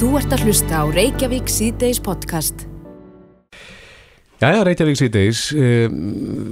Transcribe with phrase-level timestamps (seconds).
[0.00, 2.62] Þú ert að hlusta á Reykjavík síðdeis podcast.
[4.40, 5.98] Jæja, Reykjavík síðdeis, um,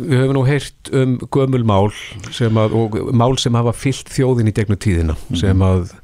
[0.05, 1.89] við höfum nú heyrt um gömul mál
[2.37, 5.95] sem að, og mál sem hafa fyllt þjóðin í gegnum tíðina sem að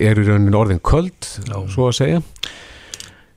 [0.00, 2.24] er í raunin orðin köld, svo að segja.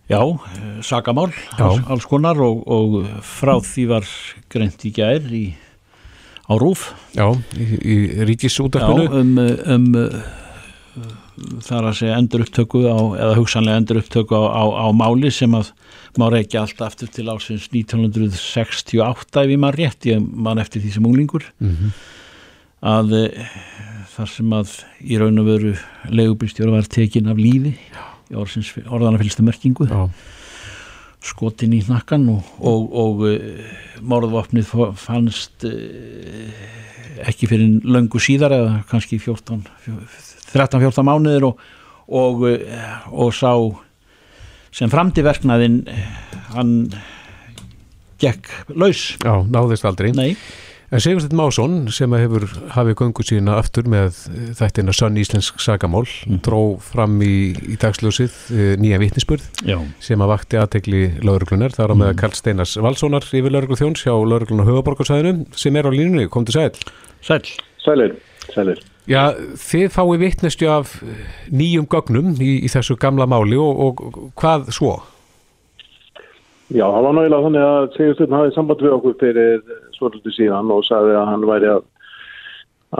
[0.07, 1.67] Já, eh, sakamál, Já.
[1.67, 4.11] alls, alls konar og, og frá því var
[4.47, 5.49] greint í gær í,
[6.47, 9.11] á rúf Já, í, í Já, ríkisútarpinu.
[9.11, 9.35] um,
[9.75, 11.19] um uh,
[11.65, 15.53] þar að segja endur upptöku á, eða hugsanlega endur upptöku á, á, á máli sem
[15.57, 15.71] að
[16.19, 20.93] má reykja allt aftur til ásins 1968 ef ég maður rétt, ég man eftir því
[20.95, 21.45] sem unglingur.
[21.59, 21.93] Mhm.
[22.79, 23.47] að uh,
[24.15, 24.73] þar sem að
[25.03, 25.73] í raun og veru
[26.15, 29.87] leigubýrstjóra var tekin af lífi í orðsins, orðana fylgstu merkingu.
[29.89, 30.05] Já,
[31.19, 33.25] skotin í hnakkan og, og, og
[34.07, 36.53] morðvopnið fó- fannst uh,
[37.27, 39.65] ekki fyrir löngu síðar eða kannski 14
[40.53, 41.61] 13-14 mánuðir og,
[42.07, 43.53] og, uh, og sá
[44.75, 46.09] sem framdi verknaðinn eh,
[46.53, 46.73] hann
[48.21, 49.15] gekk laus.
[49.23, 50.11] Já, náðist aldrei.
[50.13, 50.33] nei,
[50.89, 56.07] En Sigursteinn Másson sem hefur hafið göngu sína aftur með eh, þættina Sönn Íslensk sagamál
[56.45, 61.93] dró fram í, í dagsljósið eh, nýja vitnisspurð já, sem að vakti aðtegli lauruglunar þar
[61.93, 66.25] á með Karl Steinars Valssonar yfir lauruglu þjóns hjá lauruglunar höfuborgarsæðinu sem er á línunni,
[66.25, 66.95] kom til sæl.
[67.21, 67.43] Sæl.
[67.85, 68.17] Sælir,
[68.49, 68.81] sælir.
[69.09, 74.19] Já, þið fáið vitnestju af eh, nýjum gögnum í, í þessu gamla máli og, og
[74.39, 74.99] hvað svo?
[76.69, 79.63] Já, það var náttúrulega þannig að Sigursteinn hafið samband við okkur fyrir
[79.97, 81.87] svolítið síðan og sagði að hann væri að,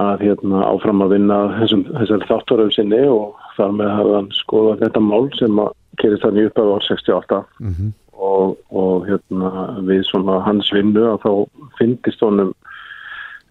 [0.02, 4.84] að hérna, áfram að vinna þessum, þessar þáttaröf sinni og þar með hafði hann skoðað
[4.88, 9.50] þetta mál sem að kerist hann í upphafi ár 68 Mm og, og hérna,
[9.88, 11.32] við svona hans vinnu að þá
[11.80, 12.52] fyndist honum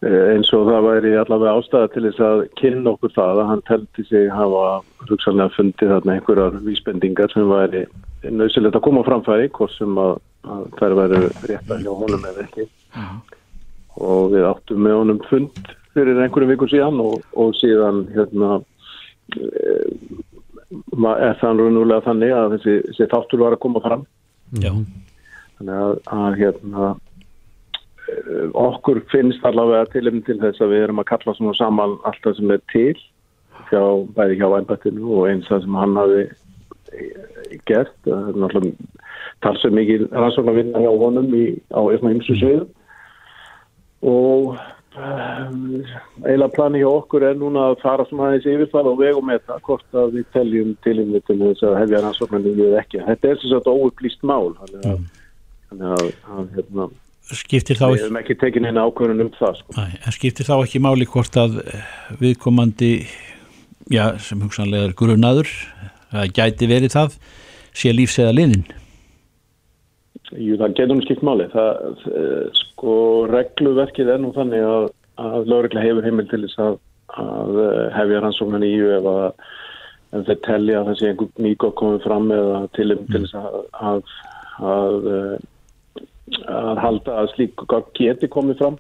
[0.07, 4.05] eins og það væri allavega ástæða til þess að kynna okkur það að hann teldi
[4.07, 4.67] sig hafa
[5.09, 7.83] hugsanlega fundið þarna einhverjar vísbendingar sem væri
[8.23, 10.15] nöðsilegt að koma framfæri hvort sem að,
[10.47, 12.69] að þær væri rétta hjá honum eða ekki.
[13.99, 18.61] Og við áttum með honum fund fyrir einhverjum vikur síðan og, og síðan hérna
[19.35, 19.75] e,
[21.19, 24.07] er það raunverulega þannig að þessi, þessi þáttur var að koma fram.
[24.63, 24.71] Já,
[25.59, 27.05] þannig að, að hérna eh,
[28.59, 32.39] okkur finnst allavega tilum til þess að við erum að kalla svona saman allt það
[32.39, 32.95] sem er til
[33.69, 33.83] hjá,
[34.17, 37.95] bæði hjá ænbættinu og eins það sem hann hafi eh, gert.
[38.07, 39.07] Það er náttúrulega
[39.45, 42.75] talsveit mikið rannsóknar vinna hjá honum í, á eitthvað ymsu sögum
[43.99, 44.55] og
[44.99, 45.83] um,
[46.23, 49.43] eiginlega plani hjá okkur er núna að fara svona aðeins yfir það og vegum með
[49.51, 53.03] það hvort að við teljum tilum til þess að hefja rannsóknar við ekki.
[53.11, 55.05] Þetta er sem sagt óupplýst mál þannig að,
[55.71, 56.89] þannig að, að hérna,
[57.37, 59.77] skiptir þá við ekki hefum ekki tekin eina ákvörðun um það sko.
[59.77, 61.87] Nei, en skiptir þá ekki máli hvort að eh,
[62.23, 62.93] viðkomandi
[63.93, 65.53] já, sem hugsanlega er grunaður
[66.13, 67.19] það gæti verið það
[67.77, 68.69] sé lífs eða liðin
[70.37, 71.47] Jú, það getur nú skipt máli.
[71.55, 72.95] Það, eh, sko,
[73.33, 74.91] regluverkið er nú þannig að,
[75.25, 76.75] að lögregla hefur heimil til þess að,
[77.23, 79.25] að eh, hefja rannsóknan í EU ef að
[80.19, 84.13] ef þeir telja að það sé einhver nýgóð komið fram eða til, til þess að,
[84.69, 85.01] að,
[86.47, 87.65] að, halda að slík
[87.99, 88.79] geti komið fram.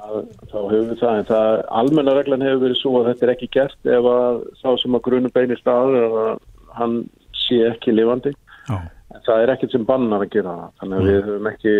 [0.00, 1.50] Að, þá hefur við það en það
[1.80, 5.04] almenna reglan hefur verið svo að þetta er ekki gert ef að sá sem að
[5.08, 6.32] grunum beinir staður að
[6.78, 6.96] hann
[7.36, 8.34] sé ekki lifandi.
[8.70, 8.80] Já.
[9.10, 11.72] En það er ekkert sem bannar að gera það, þannig að við höfum ekki,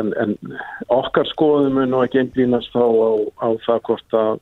[0.00, 0.30] en, en
[0.96, 3.10] okkar skoðum mun nú ekki einblínast þá á,
[3.44, 4.38] á það hvort að,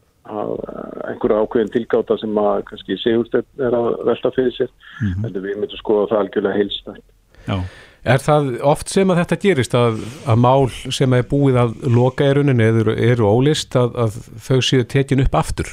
[1.07, 4.71] einhverja ákveðin tilgáta sem að kannski Sigursteinn er að velta fyrir sér,
[5.03, 7.05] en við myndum skoða það algjörlega heilstætt.
[7.47, 7.59] Já,
[8.07, 9.97] Er það oft sem að þetta gerist að,
[10.31, 14.61] að mál sem er búið að loka í rauninni eru, eru ólist að, að þau
[14.63, 15.73] séu tekin upp aftur?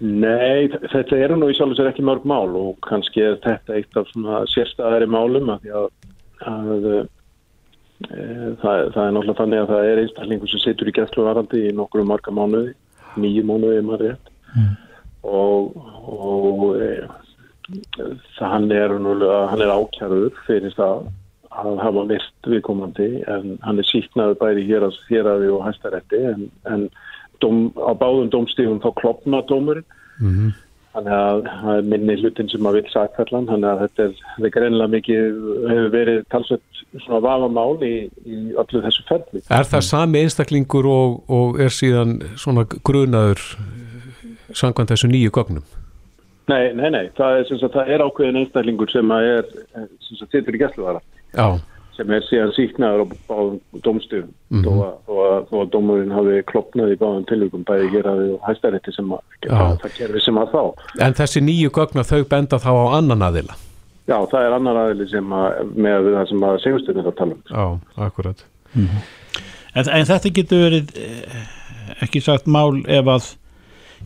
[0.00, 3.76] Nei, þetta eru nú í sjálf og sér ekki mörg mál og kannski er þetta
[3.76, 4.10] eitt af
[4.48, 5.88] sérstæðari málum að því að,
[6.48, 7.00] að e,
[8.62, 12.06] það, það er náttúrulega þannig að það er einstaklingur sem situr í gæsluvarandi í nokkru
[12.08, 12.72] marga mánuði,
[13.20, 14.32] nýju mánuði er maður rétt
[15.28, 15.76] og,
[16.16, 16.90] og e,
[18.38, 21.04] hann er, er ákjærður fyrir það
[21.50, 26.44] að hafa myrt viðkomandi en hann er síknaður bæri hér að þéraði og hæstarétti en,
[26.70, 26.88] en
[27.42, 29.88] dóm, á báðum dómstífum þá klopna dómurinn.
[30.20, 30.52] Mm
[30.94, 34.54] þannig að það er minni hlutin sem að vil sakfællan þannig að þetta er, er
[34.56, 35.36] greinlega mikið
[35.70, 37.92] hefur verið talsveit svona vafamál í,
[38.26, 39.42] í öllu þessu ferli.
[39.46, 43.44] Er það sami einstaklingur og, og er síðan svona grunaður
[44.50, 45.66] sangvænt þessu nýju gögnum?
[46.50, 49.50] Nei, nei, nei, það er, sem sagt, það er ákveðin einstaklingur sem að er
[50.06, 51.02] sem sagt, situr í gæsluðara
[51.36, 51.46] Já,
[51.96, 53.38] sem er síðan síknaður á
[53.84, 54.64] domstugum Mhm.
[54.66, 58.22] þó, að, þó, að, þó að dómurinn hafi klopnað í báðum tilvíkum bæði hér að
[58.24, 59.58] við hæstarétti sem að Já.
[59.84, 60.62] það kerfi sem að þá.
[61.06, 63.54] En þessi nýju gögna þau benda þá á annan aðila?
[64.10, 67.36] Já, það er annar aðili sem að með við það sem að segustunir að tala
[67.36, 67.44] um.
[67.46, 67.66] Já,
[68.08, 68.42] akkurat.
[68.74, 71.44] En, en þetta getur verið eh,
[72.02, 73.28] ekki sagt mál ef að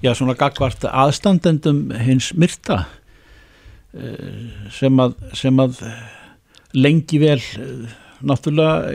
[0.04, 2.84] já, svona gagvart aðstandendum hins myrta
[3.96, 5.80] eh, sem að, sem að
[6.76, 8.92] lengi vel eh, náttúrulega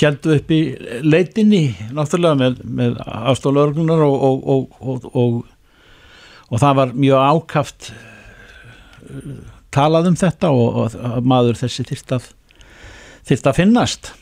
[0.00, 0.60] heldu upp í
[1.02, 1.62] leitinni
[1.94, 9.34] náttúrulega með, með afstólörglunar og, og, og, og, það var mjög ákaft eh,
[9.70, 12.32] talað um þetta og, og að maður þessi þyrst að
[13.30, 14.12] þyrst að finnast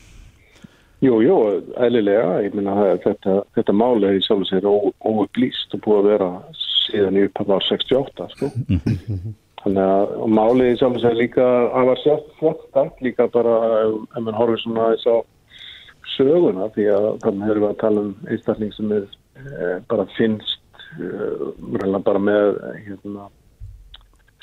[0.99, 1.35] Jú, jú,
[1.79, 5.99] eðlilega, ég minna að þetta, þetta mál er í sjálf og sér óupplýst og búið
[5.99, 6.27] að vera
[6.59, 8.49] síðan í upphæða á 68, sko.
[9.63, 13.55] Þannig að málið í sjálf og sér líka að var sérstætt, líka bara
[13.85, 15.15] ef mann horfir svona þess á
[16.17, 19.05] söguna, því að þannig hefur við að tala um einstakling sem er
[19.39, 21.09] e, bara finnst e,
[21.95, 23.29] bara með hérna,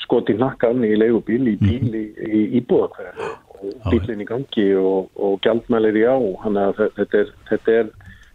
[0.01, 3.46] skot í nakkan í leigubíl, í bíl, í, í íbúðakverð og
[3.91, 6.17] bílinn í gangi og, og gjaldmælir í á.
[6.43, 7.89] Þannig að þe- þetta er þetta er,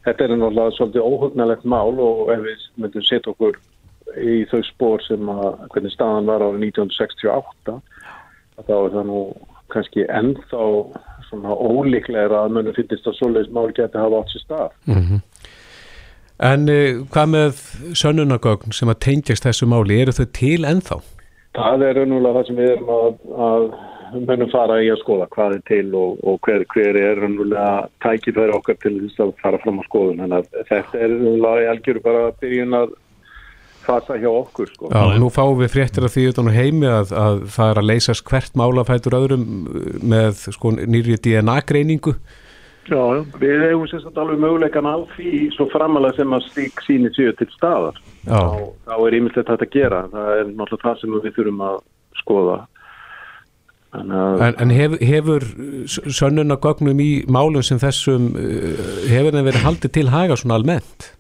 [0.06, 3.58] þetta er náttúrulega svolítið óhugnalegt mál og ef við myndum setja okkur
[4.19, 7.76] í þau spór sem að hvernig staðan var árið 1968
[8.58, 9.20] að þá er það nú
[9.72, 10.64] kannski ennþá
[11.30, 14.74] svona ólíklega að mönnu finnist að svoleiðis mál geti hafa átt sér stað.
[16.42, 17.62] En uh, hvað með
[17.96, 20.98] sönnunagögn sem að tengjast þessu máli, eru þau til ennþá?
[21.56, 23.16] Það er raunverulega það sem við erum að,
[23.46, 23.66] að
[24.14, 28.56] mönnum fara í að skoða hvað er til og, og hver, hver er raunverulega tækifæri
[28.56, 30.26] okkar til þess að fara fram á skoðun.
[30.28, 32.94] Að þetta er raunverulega í algjöru bara byrjun að
[33.82, 34.92] fasa hjá okkur sko.
[34.92, 37.90] Já, nú fáum við fréttir af því utan á heimi að, að það er að
[37.90, 39.46] leysast hvert málafætur öðrum
[40.12, 42.14] með sko nýri DNA-greiningu.
[42.90, 43.02] Já,
[43.38, 47.46] við hefum sérstaklega alveg möguleikan á því svo framalega sem að stík síni séu til
[47.54, 47.98] staðar.
[48.26, 50.00] Já, Þá, þá er ímyndilegt þetta að gera.
[50.10, 51.76] Það er náttúrulega það sem við þurfum að
[52.22, 52.56] skoða.
[53.92, 55.44] En, en hef, hefur
[55.86, 61.12] sönnunagögnum í málum sem þessum, uh, hefur þeim verið haldið til haga svona almennt?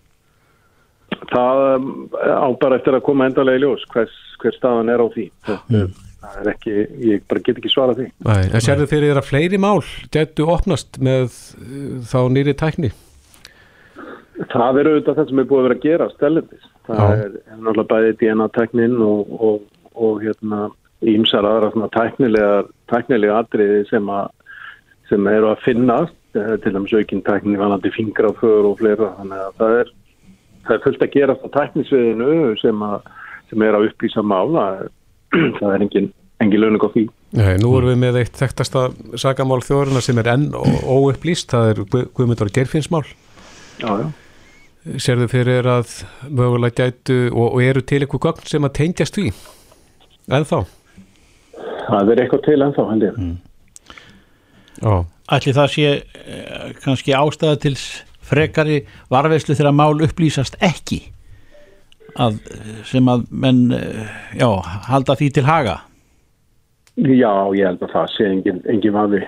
[1.32, 5.06] það um, á bara eftir að koma endalega í ljós hvers, hver staðan er á
[5.12, 5.28] því.
[5.48, 5.84] Þetta,
[6.22, 6.72] Það er ekki,
[7.02, 8.04] ég bara get ekki svara því.
[8.22, 9.80] Nei, en sérðu fyrir þér að fleiri mál
[10.14, 12.92] getu opnast með uh, þá nýri tækni?
[14.52, 16.68] Það er auðvitað það sem er búið að vera að gera stælendis.
[16.86, 17.24] Það Já.
[17.24, 19.66] er, náttúrulega bæði DNA-tæknin og, og,
[19.98, 20.60] og hérna
[21.02, 22.62] ímsar aðra svona tæknilega,
[22.92, 24.30] tæknilega atriði sem, að,
[25.10, 29.10] sem eru að finnast, eh, til dæmis aukinn tækni vanandi fingraför og fleira.
[29.18, 29.92] Þannig að það er,
[30.68, 33.10] það er fullt að gera á tæknisviðinu sem, að,
[33.50, 34.66] sem er að upplýsa mála.
[35.58, 36.08] Það er engin,
[36.44, 37.02] engin launug á því.
[37.38, 38.82] Nei, nú erum við með eitt þekktasta
[39.16, 43.06] sakamál þjóðurina sem er enn óupplýst, það er Guð- Guðmundur Gerfinnsmál.
[43.80, 44.10] Já, já.
[45.00, 45.94] Sérðu fyrir að
[46.28, 49.30] mögulega gætu og, og eru til eitthvað gögn sem að tengjast því?
[50.36, 50.58] En þá?
[51.88, 53.20] Það er eitthvað til ennþá, held ég.
[54.82, 54.94] Já,
[55.32, 57.76] Ætli það sé eh, kannski ástæða til
[58.22, 58.82] frekari
[59.12, 61.00] varveislu þegar mál upplýsast ekki
[62.20, 62.40] að,
[62.88, 64.48] sem að menn eh, já,
[64.90, 65.78] halda því til haga
[67.00, 69.22] Já, ég held að það sé engin, engin vafi.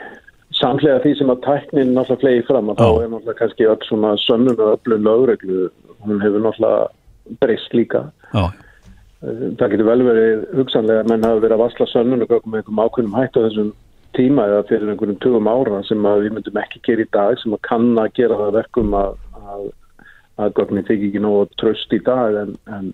[0.54, 4.10] Samlega því sem að tæknin náttúrulega flegi fram að þá er náttúrulega kannski öll svona
[4.20, 5.62] sönnun og öllu lögreglu,
[6.04, 8.02] hún hefur náttúrulega breyst líka.
[8.34, 8.50] Já,
[9.24, 12.82] Það getur vel verið hugsanlega að menn hafa verið að varsla sönnun og með einhverjum
[12.84, 13.70] ákveðnum hættu á þessum
[14.14, 17.62] tíma eða fyrir einhverjum tugum ára sem við myndum ekki gera í dag sem að
[17.68, 19.64] kann að gera það verkum að, að,
[20.44, 22.92] að gögnin þykir ekki nógu tröst í dag en, en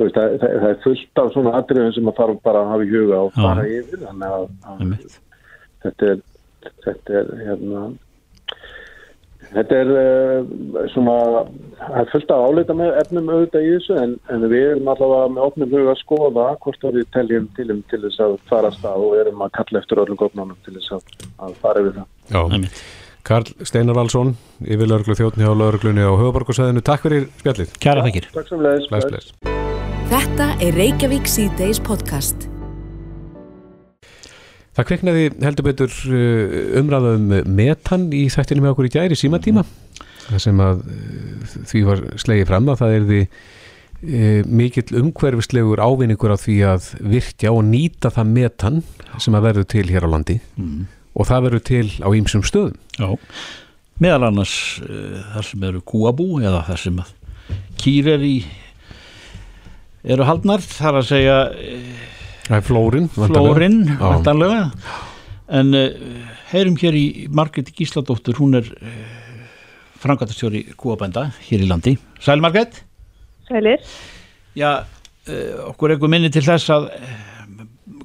[0.00, 2.88] veist, það, það, það er fullt af svona atriðum sem að þarf bara að hafa
[2.88, 4.82] í huga og fara yfir þannig að, að
[5.84, 6.24] þetta er
[6.84, 7.86] þetta er hérna
[9.54, 11.16] þetta er uh, svona
[11.76, 15.32] það er fullt af áleita með efnum auðvitað í þessu en, en við erum allavega
[15.34, 18.70] með opnum huga að skoða hvort að við teljum til, um, til þess að fara
[18.72, 21.98] að stað og erum að kalla eftir öllum gófnánum til þess að, að fara yfir
[22.00, 22.08] það.
[22.32, 22.40] já.
[22.46, 22.86] Einmitt.
[23.26, 26.84] Karl Steinar Valsson, yfir lauruglu þjóttni á lauruglunni á höfuborgarsæðinu.
[26.86, 27.72] Takk fyrir spjallið.
[27.82, 29.32] Kæra þakkir Takk sem bless.
[30.12, 32.46] Þetta er Reykjavík C-Days podcast.
[34.76, 39.64] Það kviknaði heldur betur uh, umræða um metan í þættinu með okkur í gæri símatíma.
[40.26, 45.80] Það sem að uh, því var slegið fram að það er því uh, mikill umhverfislegur
[45.80, 48.82] ávinningur á því að virkja og nýta það metan
[49.16, 50.36] sem að verður til hér á landi
[51.16, 52.76] og það verður til á ýmsum stöðum.
[53.00, 53.08] Já,
[54.04, 57.00] meðal annars uh, þar sem eru kúabú eða þar sem
[57.80, 58.36] kýr er í
[60.04, 62.04] eru haldnar þar að segja uh,
[62.46, 63.06] Það er flórin.
[63.10, 64.70] flórin vantanlega
[65.46, 65.86] En uh,
[66.50, 68.96] heyrum hér í Margreti Gísladóttur, hún er uh,
[70.02, 71.94] frangatastjóri kúabænda hér í landi.
[72.22, 72.80] Sæl Margret?
[73.46, 73.84] Sælir.
[74.58, 76.90] Já, uh, okkur eitthvað minni til þess að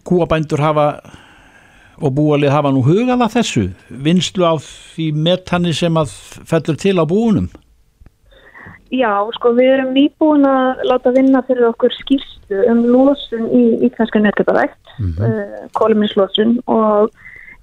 [0.06, 0.88] kúabændur hafa
[2.02, 3.66] og búalið hafa nú hugað að þessu
[4.06, 6.14] vinslu á því metani sem að
[6.50, 7.50] fellur til á búunum.
[8.92, 14.20] Já, sko við erum nýbúin að láta vinna fyrir okkur skýrstu um losun í íkvæmska
[14.20, 15.28] netgöpavægt, mm -hmm.
[15.28, 17.12] uh, kóluminslosun og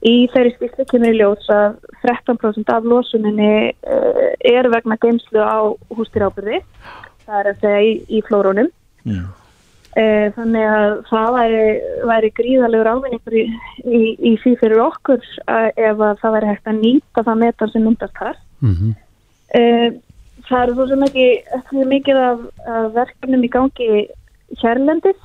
[0.09, 5.69] í þeirri skýrstu kemur í ljós að 13% af losuninni uh, er vegna geimslu á
[5.93, 6.63] hústýrábyrði,
[7.27, 8.73] það er að segja í, í flórónum.
[9.05, 9.29] Mm.
[9.99, 11.63] Uh, þannig að það væri,
[12.09, 13.47] væri gríðalegur ávinningur í,
[13.85, 15.21] í, í því fyrir okkur
[15.77, 18.37] ef að það væri hægt að nýta það metan sem myndast þar.
[18.65, 18.95] Mm -hmm.
[20.49, 21.27] Það eru svo sem ekki,
[21.59, 23.89] ekki mikið af, af verkefnum í gangi
[24.63, 25.19] hérlendis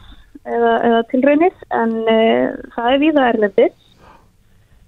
[0.43, 3.79] eða, eða tilraunir en uh, það er viða erlendis.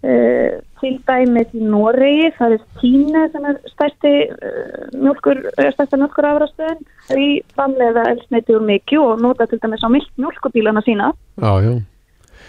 [0.06, 6.28] Uh, til dæmis í Noregi, það er Tíne sem er stærsti uh, mjölkur, stærsta mjölkur
[6.30, 6.84] afrastöðin
[7.18, 11.14] í framlega elsneiti úr mikið og nota til dæmis á mjölkubílana sína.
[11.42, 11.74] Já, já.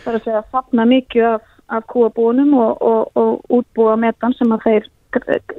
[0.03, 1.47] Það er að segja að fapna mikið af,
[1.79, 4.93] af kúabónum og, og, og útbúa metan sem að þeir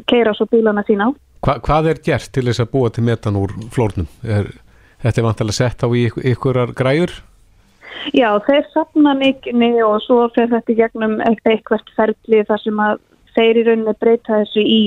[0.07, 1.09] keira svo bílana sína á.
[1.45, 4.07] Hva, hvað er gert til þess að búa til metan úr flórnum?
[4.23, 4.51] Er,
[5.03, 7.13] þetta er vantilega sett á ykkur, ykkurar græur?
[8.15, 12.99] Já, þeir sapna mikinni og svo fer þetta í gegnum eitthvað ferli þar sem að
[13.35, 14.81] þeir í rauninni breyta þessu í,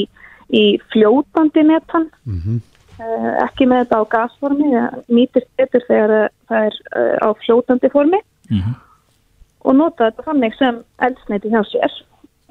[0.50, 2.60] í fljótandi metan mm -hmm.
[2.98, 4.70] uh, ekki með þetta á gasformi
[5.08, 8.78] nýtist betur þegar það er uh, á fljótandi formi mm -hmm.
[9.64, 11.98] og nota þetta þannig sem eldsneiti hjá sér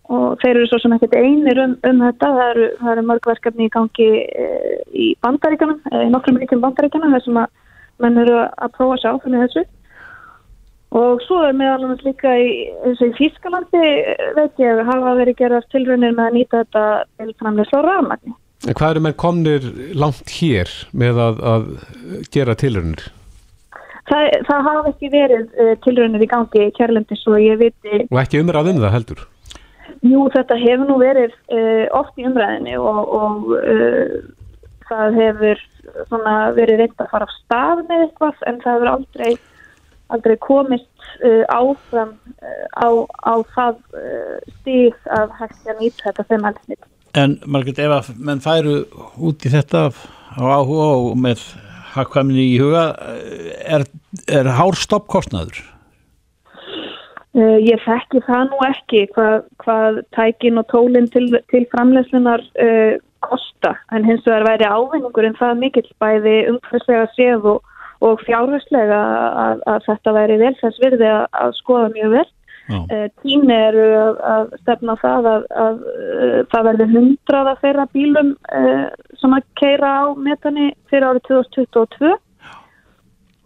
[0.10, 3.68] og þeir eru svo sem ekkert einir um, um þetta það eru, það eru mörgverkefni
[3.68, 4.48] í gangi e,
[4.90, 7.52] í bandaríkanum, e, í nokkrum ríkjum bandaríkanum þessum að
[8.02, 9.66] menn eru að prófa að sjá fyrir þessu
[11.00, 12.50] og svo er meðal annars líka í,
[12.90, 13.86] í Fískalandi
[14.40, 16.86] veit ég hafa verið gerað tilrönnir með að nýta þetta
[17.20, 21.68] til framleysla rafmagni Hvað eru menn komnir langt hér með að, að
[22.34, 23.06] gera tilrönnir?
[24.10, 28.42] Það, það hafa ekki verið tilrönnir í gangi í kærlendi svo ég viti Og ekki
[28.42, 29.28] umræðum það heldur?
[30.06, 34.18] Jú, þetta hefur nú verið uh, oft í umræðinni og, og uh,
[34.90, 35.64] það hefur
[36.58, 39.32] verið reynd að fara á stað með eitthvað en það hefur aldrei,
[40.16, 42.14] aldrei komist uh, áfram
[42.78, 42.90] á,
[43.26, 43.82] á það
[44.60, 46.78] stíð að hægt að nýta þetta þeim helst.
[47.18, 48.84] En Margrit, ef að menn færu
[49.18, 51.42] út í þetta á áhuga og með
[51.96, 52.86] hafðkvæmni í huga,
[53.66, 53.88] er,
[54.30, 55.64] er hár stoppkostnaður?
[57.38, 62.96] Uh, ég þekki það nú ekki hvað, hvað tækin og tólinn til, til framlegslunar uh,
[63.22, 63.76] kosta.
[63.94, 69.02] En hins vegar væri ávinningur en það mikill bæði umhverslega séð og, og fjárherslega
[69.44, 72.26] að, að þetta væri vel þess virði að, að skoða mjög vel.
[72.70, 75.86] Uh, Tími eru að, að stefna það að
[76.50, 78.34] það verður hundraða þeirra bílum
[79.22, 82.18] sem að keira á metani fyrir árið 2022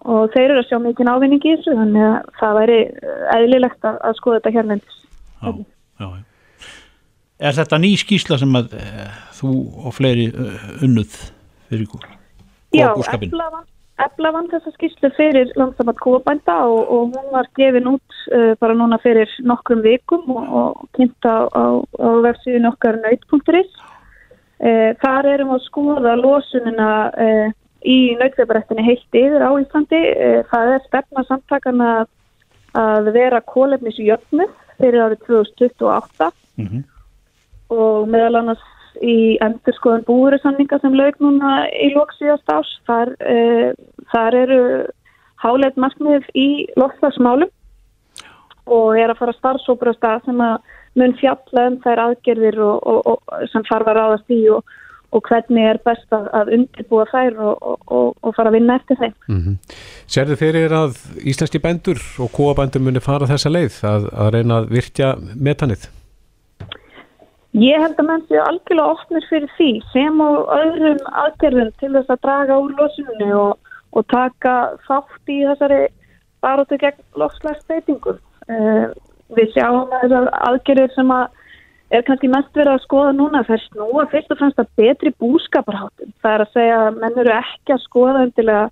[0.04, 3.90] og þeir eru að sjá mikið ávinning í þessu þannig að það væri eh, eðlilegt
[3.90, 5.52] að, að skoða þetta hérlendis já,
[6.00, 6.24] já, já.
[7.44, 9.06] Er þetta ný skísla sem að e,
[9.36, 11.16] þú og fleiri uh, unnuð
[11.68, 12.06] fyrir góð?
[12.74, 12.94] Já,
[14.04, 18.78] efla vann þessa skíslu fyrir langsamat kóabænda og, og hún var gefin út uh, bara
[18.78, 25.52] núna fyrir nokkrum vikum og, og kynnta á, á vefsíðin okkar nöyt.is uh, Þar erum
[25.52, 26.90] við að skoða losunina
[27.86, 30.02] í nautveibrættinni heilt yfir á Íslandi.
[30.14, 31.90] Eh, það er stefna samtakana
[32.74, 34.48] að vera kólefnis í jöfnu
[34.80, 36.84] fyrir árið 2028 mm -hmm.
[37.70, 38.64] og meðal annars
[39.02, 42.70] í endurskoðan búurisamninga sem lög núna í lóksíðast ás.
[42.88, 43.74] Þar, e,
[44.12, 44.62] þar eru
[45.44, 47.50] háleit markmið í loftslagsmálum
[48.66, 50.58] og er að fara starfsópur á stað sem að
[50.96, 54.64] mun fjalla um þær aðgerðir og, og, og, sem farfa ráðast í og
[55.14, 58.98] og hvernig er best að, að undirbúa þær og, og, og fara að vinna eftir
[59.02, 59.16] þeim.
[59.30, 59.82] Mm -hmm.
[60.16, 64.72] Serðu þeir að íslenski bændur og kóabændur muni fara þessa leið að, að reyna að
[64.78, 65.90] virkja metanið?
[67.54, 72.10] Ég held að menn séu algjörlega ofnir fyrir því sem og öðrum aðgerðum til þess
[72.10, 73.60] að draga úr losunni og,
[73.94, 74.54] og taka
[74.88, 75.82] þátt í þessari
[76.42, 78.18] barótu gegn lokslæsbeitingum.
[78.50, 78.88] Uh, eh,
[79.38, 81.28] við sjáum að þessar aðgerður sem að
[81.94, 86.14] er kannski mest verið að skoða núna þær snúa fyrst og fremst að betri búskaparháttum.
[86.24, 88.64] Það er að segja að menn eru ekki að skoða undilega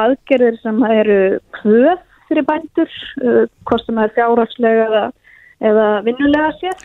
[0.00, 1.20] aðgerðir sem eru
[1.58, 5.04] kvöð fyrir bændur, uh, hvort sem er fjárhagslega eða,
[5.70, 6.84] eða vinnulega sér.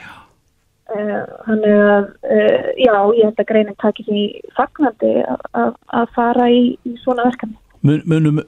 [0.85, 4.23] Uh, þannig að, uh, já, ég held að greinin takir því
[4.57, 7.59] fagnandi að, fara í, í svona verkefni.
[7.85, 8.41] Munum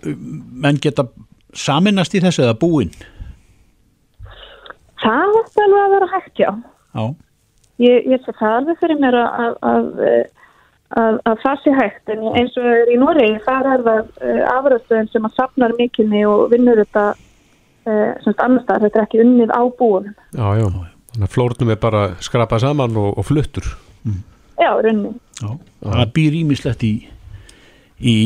[0.57, 1.05] menn geta
[1.53, 2.93] saminast í þessu eða búinn?
[5.01, 6.49] það ætti alveg að vera hægt, já.
[6.97, 7.05] Já,
[7.77, 9.89] Ég, ég sé það alveg fyrir mér að, að, að,
[10.97, 14.39] að, að það sé hægt en eins og er í Noregi þar er það uh,
[14.55, 19.21] afröðstöðin sem að safnar mikilni og vinnur þetta uh, semst annars þar, þetta er ekki
[19.21, 20.15] unnið á búunum.
[20.33, 20.65] Já, já,
[21.13, 23.69] þannig að flórnum er bara skrapað saman og, og fluttur
[24.57, 25.13] Já, runni.
[25.37, 25.51] já.
[25.85, 26.91] Það býr ímislegt í,
[28.01, 28.17] í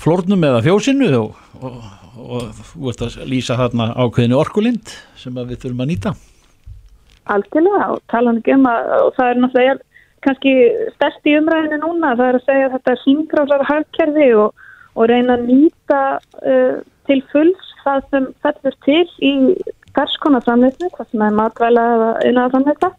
[0.00, 1.76] flórnum eða fjósinu og, og,
[2.16, 6.14] og þú ert að lýsa þarna ákveðinu orkulind sem að við þurfum að nýta.
[7.34, 9.76] Algjörlega og tala ekki um að og það er náttúrulega
[10.26, 10.52] kannski
[10.96, 14.64] stærst í umræðinu núna það er að segja að þetta er hringrásar hagkerfi og,
[14.98, 19.34] og reyna að nýta uh, til fulls það sem fellur til í
[19.96, 22.90] ferskona framleysni, hvað sem er matvæla eða innan framleysa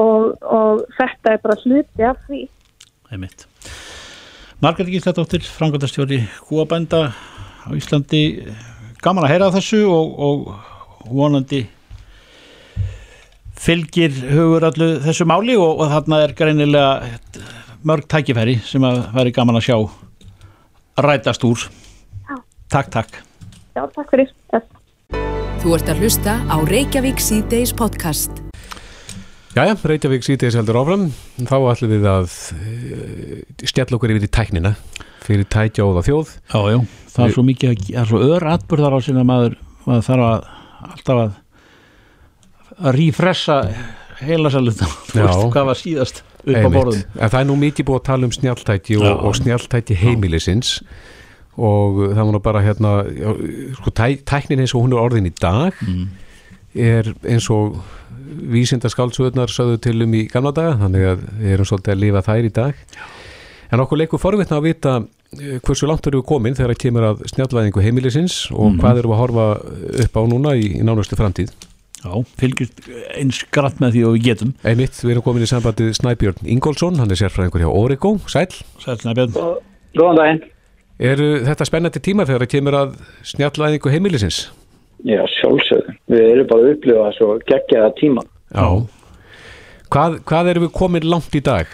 [0.00, 2.44] og, og þetta er bara hluti af því.
[3.10, 3.46] Einmitt.
[4.60, 8.22] Margrét Gísladóttir, frangöndastjóri Húabænda á Íslandi
[9.00, 11.64] gaman að heyra þessu og, og vonandi
[13.60, 16.92] fylgir hugur allu þessu máli og, og þarna er greinilega
[17.86, 19.76] mörg tækifæri sem að væri gaman að sjá
[21.00, 21.66] rætast úr
[22.28, 22.36] Já.
[22.72, 23.18] Takk, takk
[23.76, 24.30] Já, takk fyrir.
[24.50, 25.18] Þess.
[25.60, 28.40] Þú ert að hlusta á Reykjavík C-Days podcast.
[29.54, 31.08] Jæja, Reykjavík síðdeis heldur áfram
[31.42, 34.74] þá ætlum við að uh, stjalla okkur yfir í tæknina
[35.24, 36.78] fyrir tækja og það þjóð Já, já,
[37.14, 40.26] það er svo mikið að, það er svo ör atbyrðar á sinna maður, maður þarf
[40.28, 40.50] að
[40.90, 41.32] alltaf að
[42.80, 43.56] að rífressa
[44.20, 45.26] heila saluta Já.
[45.52, 46.74] hvað var síðast upp á Einmitt.
[46.76, 49.14] borðum En það er nú mikið búið að tala um snjáltæki og, Já.
[49.28, 50.74] og snjáltæki heimilisins
[51.60, 53.30] og það var nú bara hérna já,
[53.76, 56.06] sko, tæ, tæknin eins og hún er orðin í dag Mm.
[56.74, 57.80] er eins og
[58.50, 62.44] vísindaskáldsöðnar sögðu til um í gamla daga þannig að við erum svolítið að lifa þær
[62.48, 62.74] í dag
[63.72, 64.94] en okkur leikur forvitna að vita
[65.40, 68.80] eh, hversu langt erum við komin þegar það kemur að snjállæðingu heimilisins og Mhm.
[68.80, 69.46] hvað erum við að horfa
[70.04, 71.50] upp á núna í, í nánustu framtíð
[72.00, 72.86] Já, fylgjast
[73.18, 76.96] eins grætt með því og við getum Einmitt, við erum komin í sambandið Snæbjörn Ingólfsson,
[76.96, 78.48] hann er sérfræðingur hjá Origo, sæl
[78.80, 79.36] Sælna Björn
[79.96, 80.40] Góðan daginn.
[81.00, 82.90] Eru þetta spennandi tímar þegar það kemur að
[83.30, 84.40] snjallæðingu heimilisins?
[85.08, 85.94] Já, sjálfsögðu.
[86.12, 88.24] Við erum bara að upplifa svo geggjaða tíma.
[88.52, 88.66] Já.
[89.90, 91.72] Hvað, hvað erum við komin langt í dag?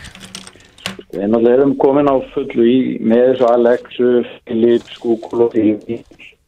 [1.10, 4.12] Við erum komin á fullu í með þessu Alexu,
[4.46, 5.98] Philips, Google og TV.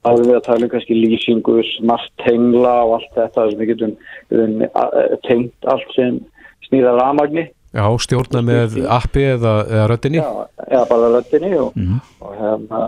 [0.06, 3.94] Alveg að tala um kannski lýsingu, smart tengla og allt þetta sem við getum
[4.30, 6.20] eh, tengt allt sem
[6.68, 7.48] snýra rafmagni.
[7.74, 10.22] Já, stjórna með appi eða, eða röddinni?
[10.22, 11.76] Já, eða bara röddinni og,
[12.22, 12.80] og, hérna,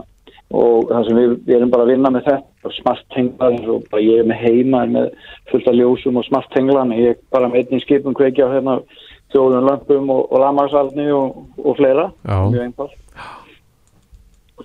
[0.57, 3.69] og það sem við, við erum bara að vinna með þetta og smart tenglar eins
[3.71, 5.13] og bara ég er með heima með
[5.51, 8.81] fullt af ljósum og smart tenglan ég er bara með einnig skipum kveikja á hérna
[9.31, 12.37] þjóðun lömpum og, og lamagsaldni og, og fleira Já.
[12.51, 13.10] mjög einfalt og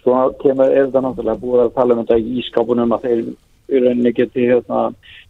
[0.06, 3.22] svo kemur er þetta náttúrulega búið að tala um þetta í ískapunum að þeir
[3.66, 4.82] í rauninni geti hérna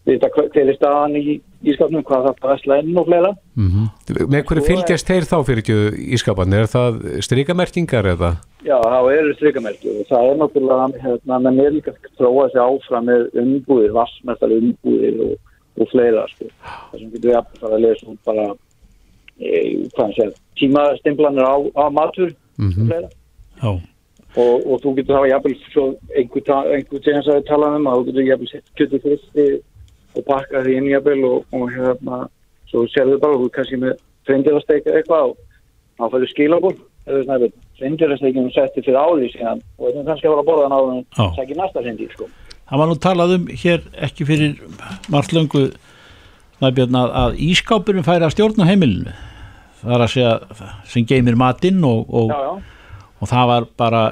[0.05, 3.88] vita hver er staðan í ískapunum hvað það er slæðin og fleira Mm
[4.27, 5.77] Með hverju fylgjast þeir þá fyrir ekki
[6.17, 6.53] ískapan?
[6.53, 8.35] Er það strikamerkingar eða?
[8.65, 12.61] Já, það eru strikamerki og það er náttúrulega, hérna, menn er líka að þróa sig
[12.61, 15.33] áfram með umbúðir, vassmestar umbúðir og,
[15.79, 16.49] og fleira, sko.
[16.91, 18.47] Það sem getur við að fara að lesa út bara,
[19.39, 23.09] e, tímastimplanir á, á matur og Mm fleira.
[23.61, 23.71] Já,
[24.36, 28.08] Og, og þú getur hafa jafnvel svo einhver, einhver sem að tala um að þú
[28.10, 29.45] getur jafnvel sett kjötu fristi
[30.15, 32.26] og pakka því inn jafnvel og, og hérna,
[32.71, 33.95] svo sérðu bara, þú ert kannski með
[34.28, 35.38] freindilasteik eða eitthvað og
[35.95, 40.34] þá færðu skilabúr eða snæður, freindilasteikinu setti fyrir ári síðan og þetta er kannski að
[40.34, 40.95] fara að borða hann á Já.
[41.15, 42.30] þannig að sækja næsta freindir sko.
[42.65, 44.56] það var nú talað um hér ekki fyrir
[45.13, 45.65] margt löngu
[46.65, 49.15] að, ískápurinn færi að stjórna heimilinu
[49.82, 50.34] það er að segja
[50.89, 52.74] sem geymir matinn og, og, Já, já,
[53.21, 54.04] og það var bara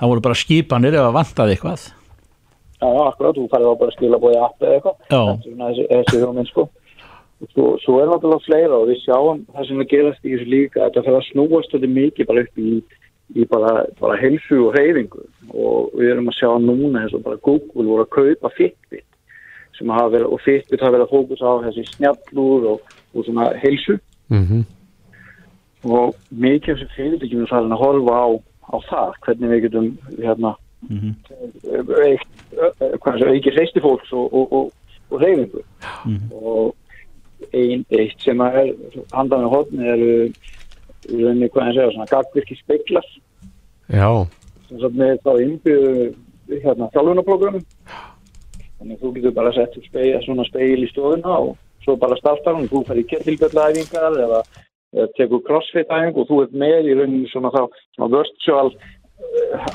[0.00, 1.88] það voru bara skipanir ef að vantaði eitthvað.
[2.80, 6.68] Já, akkurat, þú færðu þá bara skilabúði app eða eitthvað, er þessi, þessi hugmynd sko.
[7.40, 10.48] Og Svo, svo er náttúrulega fleira og við sjáum það sem er gerast í þessu
[10.48, 12.72] líka, þetta fyrir að snúast þetta mikið bara upp í,
[13.32, 15.22] í bara, bara heilsu og reyfingu
[15.54, 19.06] og við erum að sjá núna eins og bara Google voru að kaupa Fitbit
[19.78, 23.48] sem hafa verið, og Fitbit hafa verið að fókus á þessi snjallúr og, og svona
[23.62, 23.96] heilsu.
[24.28, 24.44] Mm
[25.84, 28.28] og mikið af þessu fyrirtækjum er farin að horfa á,
[28.70, 29.88] á það, hvernig við getum
[30.18, 31.10] hérna Mhm.
[32.08, 32.28] eitt,
[33.04, 34.70] hvað sem ekki reisti fólks og, og, og,
[35.10, 35.60] og reyfingu
[36.32, 36.74] og
[37.52, 38.70] ein, eitt sem að er
[39.12, 43.04] handan með hodni eru í rauninni hvað ég segja, svona gagvirki speiklar
[43.92, 44.08] Já,
[44.70, 46.14] sem með þá innbyggðu
[46.64, 47.64] hérna þjálfunarprogrammum
[48.80, 52.56] þannig að þú getur bara sett speil, svona speil í stofuna og svo bara startar
[52.56, 54.42] hún, þú fer í kettilbjöllæfingar eða, eða
[55.18, 57.62] tekur crossfit æfingu og þú ert með í rauninni svona þá
[57.96, 58.70] svona virtual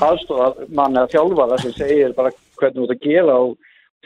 [0.04, 3.54] aðstofar mann eða þjálfara sem segir bara hvernig þú ert að gera og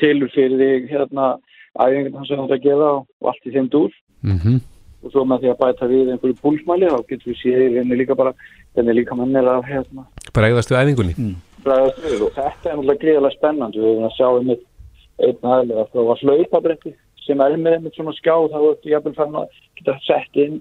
[0.00, 1.30] tilur fyrir þig hérna
[1.78, 3.94] æfingarna sem þetta gera og allt í þeim dúr.
[4.26, 4.60] Mm
[5.00, 7.96] og svo með því að bæta við einhverju púlsmæli þá getur við séð í rauninni
[8.00, 8.32] líka bara
[8.76, 10.04] hvernig líka mann er að hérna
[10.36, 11.30] Bregðast við æfingunni.
[11.64, 13.80] Bregðast við og þetta er náttúrulega greiðilega spennandi.
[13.80, 16.92] Við erum að sjá um einn aðlega að það var hlaupabretti
[17.24, 20.60] sem er með einmitt svona skjá þá ertu jafnvel farin að geta sett inn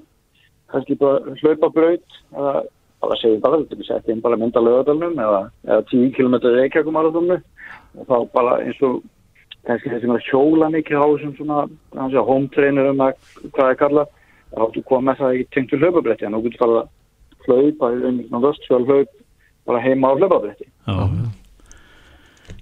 [0.74, 2.54] kannski bara hlaupabraut eða
[3.00, 7.40] bara segjum bara þetta er sett inn bara mynda lögadalunum eða, eða 10 km reykjakumarathonu
[7.40, 9.02] og þá bara eins og
[9.68, 11.60] kannski er að hjóla mikið á þessum svona
[11.98, 13.20] hans að home trainer um að
[13.54, 14.16] hvað er kallað
[14.50, 16.26] þá áttu koma með það í tengt við hlaupabretti.
[16.26, 16.82] En þú getur bara
[17.46, 19.14] hlaupa einhvern vörstsfjöl hlaup
[19.70, 20.68] bara heima á hlaupabretti.
[20.88, 20.98] Já,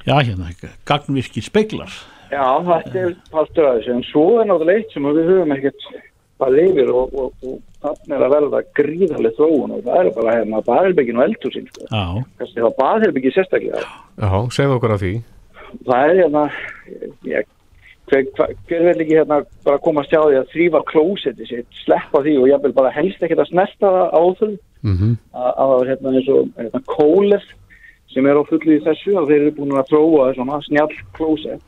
[0.07, 0.15] já.
[0.17, 0.51] Hérna,
[0.87, 1.91] gagnvirkir speiklar.
[2.31, 5.85] Já, þetta er partur af þessu, en svo er náttúrulega eitt sem við höfum ekkert
[6.41, 10.37] bara yfir og, og, og þannig er að verða gríðarlega þróun og það er bara
[10.37, 11.89] hérna baðherbyggin og eldhúsin, sko.
[11.89, 13.83] Já, Kannski það baðherbyggi sérstaklega.
[14.21, 15.13] Já, segðu okkur af því.
[15.87, 16.43] Það er hérna,
[17.27, 17.49] ég,
[18.11, 22.23] hver, hver, vil ekki hérna bara koma að sjá því að þrýfa klósetti sitt, sleppa
[22.25, 24.51] því og ég vil bara helst ekkert að snerta það á þau.
[24.85, 27.47] Mm að að það er hérna eins og hérna, kóles
[28.13, 31.65] sem er á fullu í þessu og þeir eru búin að tróa svona snjall klósett.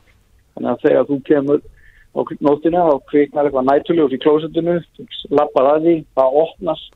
[0.54, 1.60] Þannig að þegar þú kemur
[2.10, 4.78] á nóttina og kviknar eitthvað nætulegur í klósettinu
[5.30, 6.92] lappar að því, það opnast.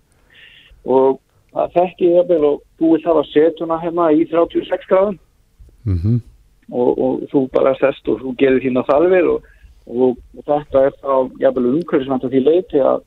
[0.84, 1.18] Og
[1.54, 5.18] það þekki ég jafnvel og þú vil hafa setuna hérna í 36 gráðum.
[5.84, 6.22] Mm
[6.72, 9.48] og, og þú bara sest og þú gerir þína þarfir og,
[9.90, 13.02] og, og þetta er þá umhverfisvænt að því leiti að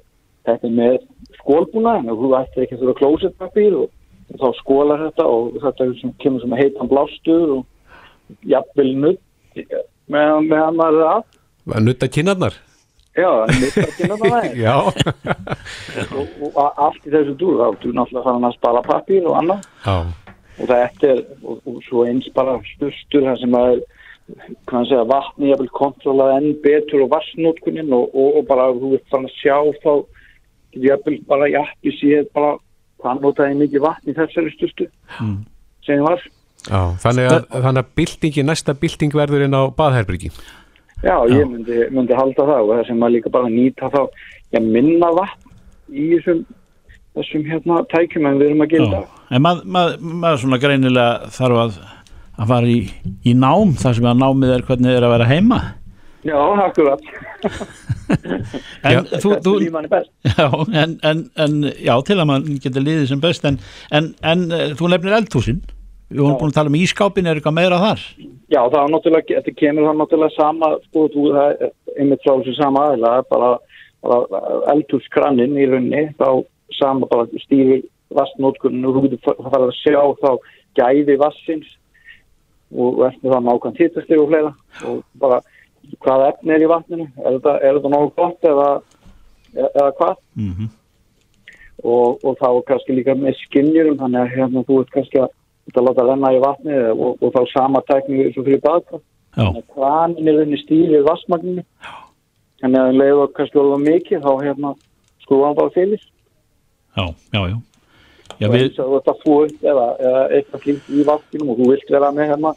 [0.47, 0.97] þetta er með
[1.39, 3.89] skólbúna en þú ættir ekki að þurfa klósettpapír og,
[4.33, 8.93] og þá skólar þetta og þetta er sem, kemur sem að heitan blástur og jafnvel
[9.01, 9.23] nutt
[9.57, 11.25] með, með hann að það
[11.67, 12.55] Að nutta kinnarnar.
[13.17, 13.49] Já, að
[13.97, 14.57] það aðeins.
[14.65, 14.75] Já,
[16.13, 19.63] og, og allt í þessu dúr þá þú náttúrulega fann að spara pappír og annað.
[19.87, 19.95] Já,
[20.57, 23.79] og þetta er og, og svo eins bara stustur það sem að
[24.67, 28.93] hvað að segja, vatni jafnvel kontrollað enn betur og vassnótkunin og, og, og bara þú
[28.97, 29.91] ert fann að sjá þá
[30.75, 32.53] getur jafnvel bara jafnvel séð bara
[33.01, 34.89] hvað notaði mikið vatn í þessari stustu
[35.21, 35.37] Mm.
[35.87, 36.19] sem var.
[36.67, 40.29] Já Þannig að, þannig að byltingi, næsta bylting verður inn á baðherbyrgi
[41.03, 43.99] já, ég myndi, myndi halda það og það sem að líka bara nýta þá
[44.53, 45.53] já, minna vatn
[45.93, 46.43] í þessum
[47.17, 49.13] þessum hérna tækjum en við erum að gilda já.
[49.27, 51.79] En maður mað, mað svona greinilega þarf að,
[52.37, 52.77] að fara í,
[53.27, 55.61] í nám, þar sem að námið er hvernig er að vera heima.
[56.27, 57.03] já, akkurat
[58.87, 59.01] En Já.
[59.21, 60.47] þú, þú, já,
[60.81, 63.59] en, en, en, já, til að maður getur liðið sem best, en,
[63.93, 65.59] en, en eh, þú nefnir eldhúsin.
[66.07, 68.03] Við vorum búin að tala um ískápin, er eitthvað meira þar?
[68.47, 72.31] Já, það er náttúrulega, þetta kemur það náttúrulega sama, sko, þú, það er einmitt frá
[72.37, 73.49] þessu sama aðila, bara,
[74.07, 76.29] bara eldhúskranninn í rauninni, þá
[76.77, 77.83] sama bara stýrir
[78.15, 80.31] vassnótkunni og þú getur fa- farið að sjá þá
[80.79, 81.73] gæði vassins
[82.71, 84.53] og eftir það nákvæm títastið og fleira
[84.87, 85.41] og bara
[86.03, 88.67] hvaða efni er í vatninu, er þetta, þetta nógu gott eða,
[89.67, 90.19] eða hvað?
[90.39, 90.67] Mm
[91.83, 95.27] og, og þá kannski líka með skinnjurum þannig að hérna þú ert kannski að,
[95.75, 99.03] að láta renna í vatni og, og þá sama tækni eins og fyrir baðkvæm
[99.37, 101.63] Þannig að kranin er unni stílið vassmagninu.
[102.61, 104.71] Þannig að um leiðu að kannski alveg mikið, þá hérna
[105.21, 106.05] skrúa hann bara fyrir.
[106.97, 107.57] já, já, já.
[108.37, 108.79] Já, við,
[109.23, 112.51] fú upp eða, eða eitthvað klíkt í vatninu og þú vilt vera með hérna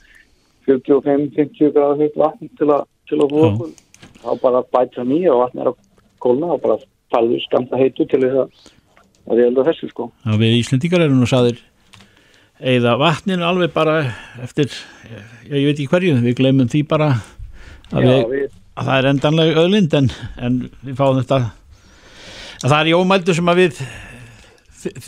[0.69, 3.47] 45-50 gráður heitt vatn til að, til að Já.
[3.47, 3.87] upp.
[4.21, 5.79] Þá bara bæta hann í og vatn er að
[6.21, 6.77] kólna og bara
[7.13, 8.77] fælðu skamta heitu til þess að
[9.31, 10.09] að ég held að þessu sko.
[10.25, 11.61] já, við Íslendingar erum nú saðir
[12.61, 13.97] eða vatninu alveg bara
[14.45, 14.71] eftir,
[15.09, 15.21] já,
[15.57, 17.11] ég veit ekki hverju, við gleymum því bara
[17.91, 21.41] að, Já, við, við, að það er endanlega öðlind en, en við fáum þetta
[22.61, 23.81] að það er í ómældu sem að við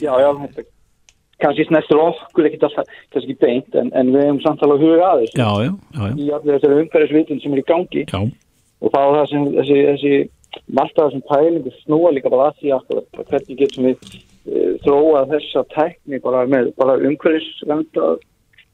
[0.00, 0.30] já, já,
[1.42, 5.34] kannski snestur okkur ekkert alltaf, kannski beint, en, en við hefum samt alveg huga aðeins
[5.36, 8.20] í allir þessari umhverfisvitund sem er í gangi já,
[8.82, 10.14] og þá það sem þessi, þessi
[10.72, 15.64] alltaf þessum pælingu snúa líka bara að því akkurat hvernig getum við e, þróa þessa
[15.76, 18.14] tækni bara með bara umhverfisvenda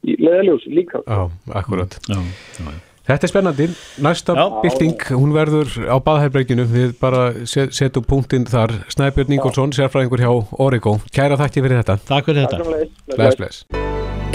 [0.07, 1.03] í leðaljós líka.
[1.07, 1.27] Já,
[1.59, 1.99] akkurat.
[2.09, 2.21] Já,
[2.59, 2.85] já, já.
[3.09, 3.67] Þetta er spennandi,
[4.05, 4.43] næsta Já.
[4.61, 10.33] bylting, hún verður á baðherbreykinu, við bara set, setjum punktinn þar, Snæbjörn Ingolson, sérfræðingur hjá
[10.61, 12.59] Origo, kæra þakki fyrir þetta, Takk fyrir þetta.
[12.61, 13.65] Takk bless, bless.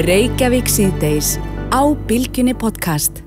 [0.02, 1.36] Reykjavík síðdeis
[1.70, 3.22] á Bilginni podcast.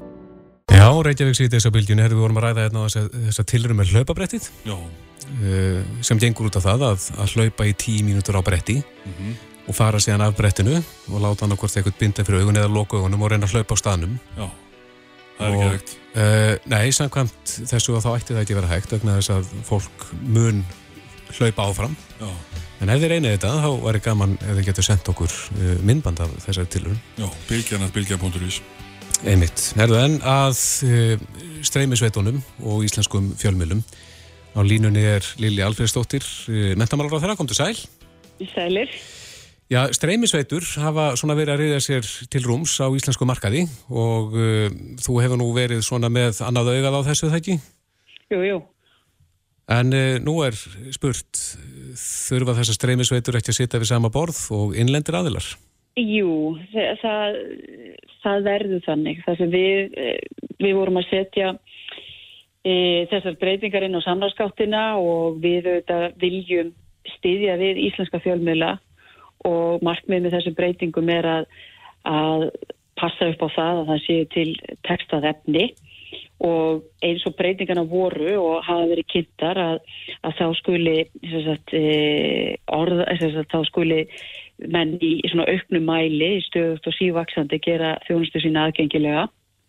[0.67, 3.45] Já, Reykjavík síðan þess að bylgjunni, herðu við vorum að ræða hérna á þessa, þessa
[3.53, 4.49] tilrum með hlaupabrettið.
[4.67, 8.77] Uh, sem gengur út af það að, að hlaupa í tíu mínútur á bretti
[9.07, 9.33] Mhm.
[9.67, 12.97] og fara síðan af brettinu og láta hann okkur eitthvað binda fyrir augun eða loka
[13.01, 14.19] augunum og reyna að hlaupa á staðnum.
[14.39, 14.47] Já,
[15.39, 15.97] það er Og- ekki hægt.
[16.15, 19.45] uh, Nei, samkvæmt þessu að þá ætti það ekki að vera hægt vegna þess að
[19.67, 20.65] fólk mun
[21.39, 21.97] hlaupa áfram.
[22.21, 22.31] Já,
[22.83, 26.21] en ef þið reynið þetta þá væri gaman ef þið getur sendt okkur uh, myndband
[26.21, 26.67] af þessari
[27.49, 28.61] bylgjar.is.
[29.25, 29.71] Einmitt.
[29.79, 31.21] Herðu enn að uh,
[31.65, 33.81] streymisveitunum og íslenskum fjölmjölum.
[34.53, 37.79] Á línunni er Lili Alfredsdóttir, uh, mentamálar á þeirra, kom til sæl.
[38.53, 38.93] Sælir.
[39.73, 44.69] Já, streymisveitur hafa svona verið að reyða sér til rúms á íslensku markaði og uh,
[45.03, 47.57] þú hefur nú verið svona með annað augað á þessu þekki?
[48.31, 48.59] Jú, jú.
[49.73, 50.55] En uh, nú er
[50.95, 51.41] spurt,
[51.99, 55.57] þurfa þessar streymisveitur ekki að sitja við sama borð og innlendir aðilar?
[55.97, 56.59] Jú,
[57.01, 57.37] það,
[58.21, 59.21] það, verður þannig.
[59.25, 59.95] Það sem við,
[60.61, 61.55] við vorum að setja
[62.61, 62.75] e,
[63.09, 66.75] þessar breytingar inn á samlarskáttina og við auðvitað viljum
[67.17, 68.75] styðja við íslenska fjölmjöla
[69.49, 71.51] og markmið með þessum breytingum er að,
[72.05, 72.47] að
[73.01, 74.49] passa upp á það að það séu til
[74.85, 75.67] textað efni
[76.45, 79.79] og eins og breytingarna voru og hafa verið kynntar að,
[80.29, 84.03] að þá skuli sagt, e, orð, sagt, þá skuli
[84.59, 89.27] menn í svona auknum mæli í stöðugt og sívaksandi gera þjónustu sína aðgengilega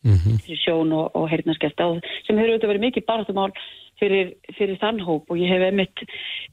[0.08, 0.58] mm -hmm.
[0.63, 3.52] sjón og, og heyrnaskefta sem hefur auðvitað verið mikið barðumál
[4.00, 6.04] fyrir, fyrir þann hóp og ég hef emitt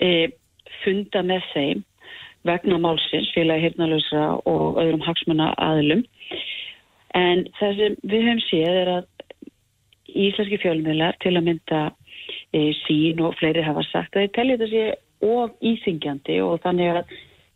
[0.01, 0.31] e,
[0.83, 1.85] funda með þeim
[2.45, 6.05] vegna málsins, félagi heyrnalösa og öðrum hagsmanna aðlum
[7.15, 9.05] en það sem við hefum séð er að
[10.15, 11.83] íslenski fjölmiðlar til að mynda
[12.53, 14.85] e, sín og fleiri hafa sagt að þeir telja þetta sé
[15.25, 17.15] of íþingjandi og þannig að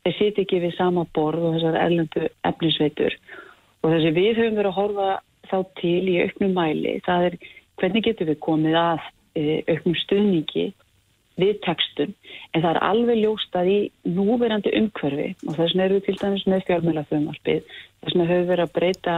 [0.09, 3.17] þeir siti ekki við sama borð og þessar erlendu efnisveitur.
[3.85, 5.09] Og þessi við höfum verið að horfa
[5.49, 7.39] þá til í auknum mæli það er
[7.79, 9.03] hvernig getur við komið að
[9.39, 10.67] e, auknum stuðningi
[11.39, 12.15] við textun
[12.53, 13.79] en það er alveg ljóstað í
[14.17, 18.51] núverandi umhverfi og þess vegna eru við til dæmis með fjármjölaföfumarfið þess vegna höfum við
[18.53, 19.17] verið að breyta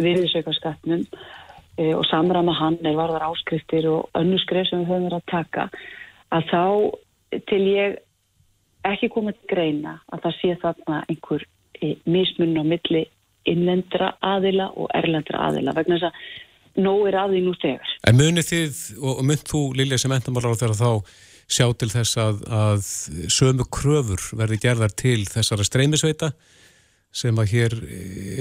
[0.00, 5.20] virðisaukarskatnum e, og samrama hann er varðar áskriftir og önnu skrif sem við höfum verið
[5.20, 5.68] að taka
[6.34, 6.64] að þá
[7.46, 8.00] til ég
[8.88, 11.46] ekki komið til greina að það sé þarna einhver
[11.80, 13.06] e, mismunn á milli
[13.48, 17.96] innlendra aðila og erlendra aðila vegna þess að nóg er aðið nú þegar.
[18.06, 20.90] En munið þið og mynd þú Lilja sem endamálar á þeirra þá
[21.50, 22.88] sjá til þess að, að
[23.32, 26.30] sömu kröfur verði gerðar til þessara streymisveita
[27.10, 27.74] sem að hér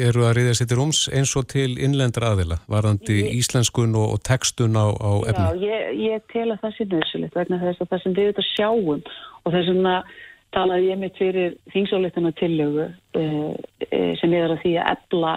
[0.06, 4.24] eru að sér til rúms eins og til innlendra aðila varðandi ég, íslenskun og, og
[4.28, 5.46] textun á, á efni.
[5.46, 8.50] Já, ég, ég tel að það sé nöðsulegt vegna þess að það sem við auðvitað
[8.52, 10.12] sjáum og þess að
[10.54, 15.36] talaði ég mitt fyrir þingsálitana tillögu uh, uh, sem er að því að ebla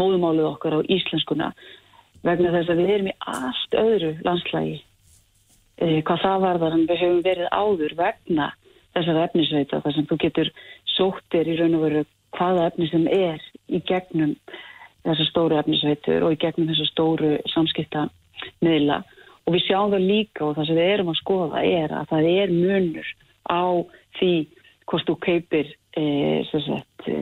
[0.00, 1.50] móðumálið okkar á íslenskuna
[2.24, 7.02] vegna þess að við erum í allt öðru landslægi uh, hvað það varðar en við
[7.04, 8.50] höfum verið áður vegna
[8.94, 10.52] þessar efnisveita þar sem þú getur
[10.94, 12.04] sóttir í raun og veru
[12.36, 14.36] hvaða efni sem er í gegnum
[15.04, 18.08] þessar stóru efnisveitur og í gegnum þessar stóru samskipta
[18.64, 19.02] miðla
[19.44, 22.28] og við sjáum það líka og það sem við erum að skoða er að það
[22.32, 23.10] er munur
[23.44, 23.64] á
[24.18, 24.32] því
[24.88, 26.04] hvort þú kaupir e,
[26.50, 27.18] sagt, e,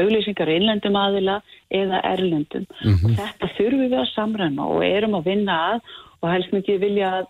[0.00, 1.40] auglýsingar innlendum aðila
[1.72, 3.04] eða erlendum mm -hmm.
[3.04, 5.80] og þetta þurfum við að samræma og erum að vinna að
[6.22, 7.26] og helst mikið vilja að,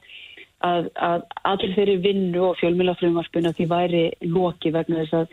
[0.61, 5.27] að, að allir þeirri vinnu og fjölmjölafröðumarfuna því væri loki vegna þess að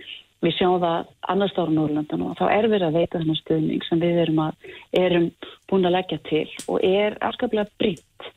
[0.43, 4.01] við sjáum það annars ára Norrlandan og þá er verið að veita þennan stöðning sem
[4.01, 5.27] við erum, að, erum
[5.69, 8.31] búin að leggja til og er afskaplega britt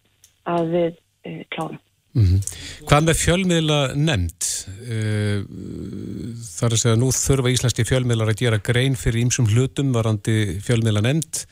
[0.51, 1.81] að við e, klárum.
[2.13, 2.41] Mm -hmm.
[2.89, 4.49] Hvað með fjölmiðla nefnd?
[4.85, 5.39] Eh,
[6.57, 10.61] það er að segja nú þurfa íslenski fjölmiðlar að gera grein fyrir ímsum hlutum varandi
[10.61, 11.47] fjölmiðla nefnd.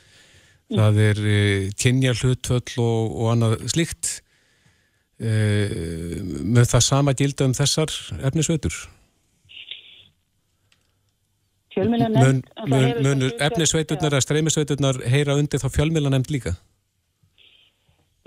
[0.68, 0.76] Mm.
[0.76, 4.22] Það er eh, kynja hlutvöll og, og annað slikt.
[5.20, 7.92] Með það sama gilda um þessar
[8.24, 8.72] efnisveitur?
[11.74, 12.50] Fjölmiðla nefnd?
[13.04, 16.54] Munur efnisveiturnar eða streymisveiturnar heyra undir þá fjölmiðla nefnd líka?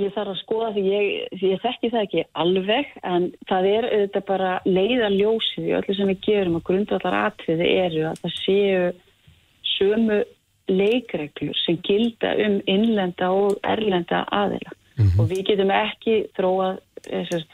[0.01, 3.87] Ég þarf að skoða því ég, því ég þekki það ekki alveg en það er
[3.89, 8.39] auðvitað bara leiða ljósið í öllu sem við gerum og grundvallar atriði eru að það
[8.39, 8.87] séu
[9.73, 10.23] sömu
[10.71, 15.19] leikreglur sem gilda um innlenda og erlenda aðila mm -hmm.
[15.19, 16.79] og við getum ekki þróað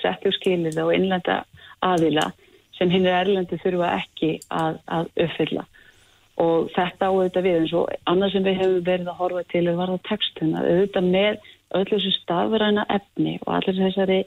[0.02, 1.44] settu skilir og innlenda
[1.82, 2.32] aðila
[2.78, 5.66] sem hinn er erlendi þurfa ekki að, að uppfylla
[6.40, 9.66] og þetta á auðvitað við eins og annað sem við hefum verið að horfa til
[9.68, 11.50] er varða textuna auðvitað með
[11.80, 14.20] öllu þessu stafræna efni og allir þessari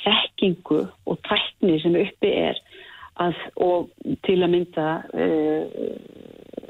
[0.00, 2.60] þekkingu og tækni sem uppi er
[3.20, 3.90] að, og
[4.26, 5.64] til að mynda uh,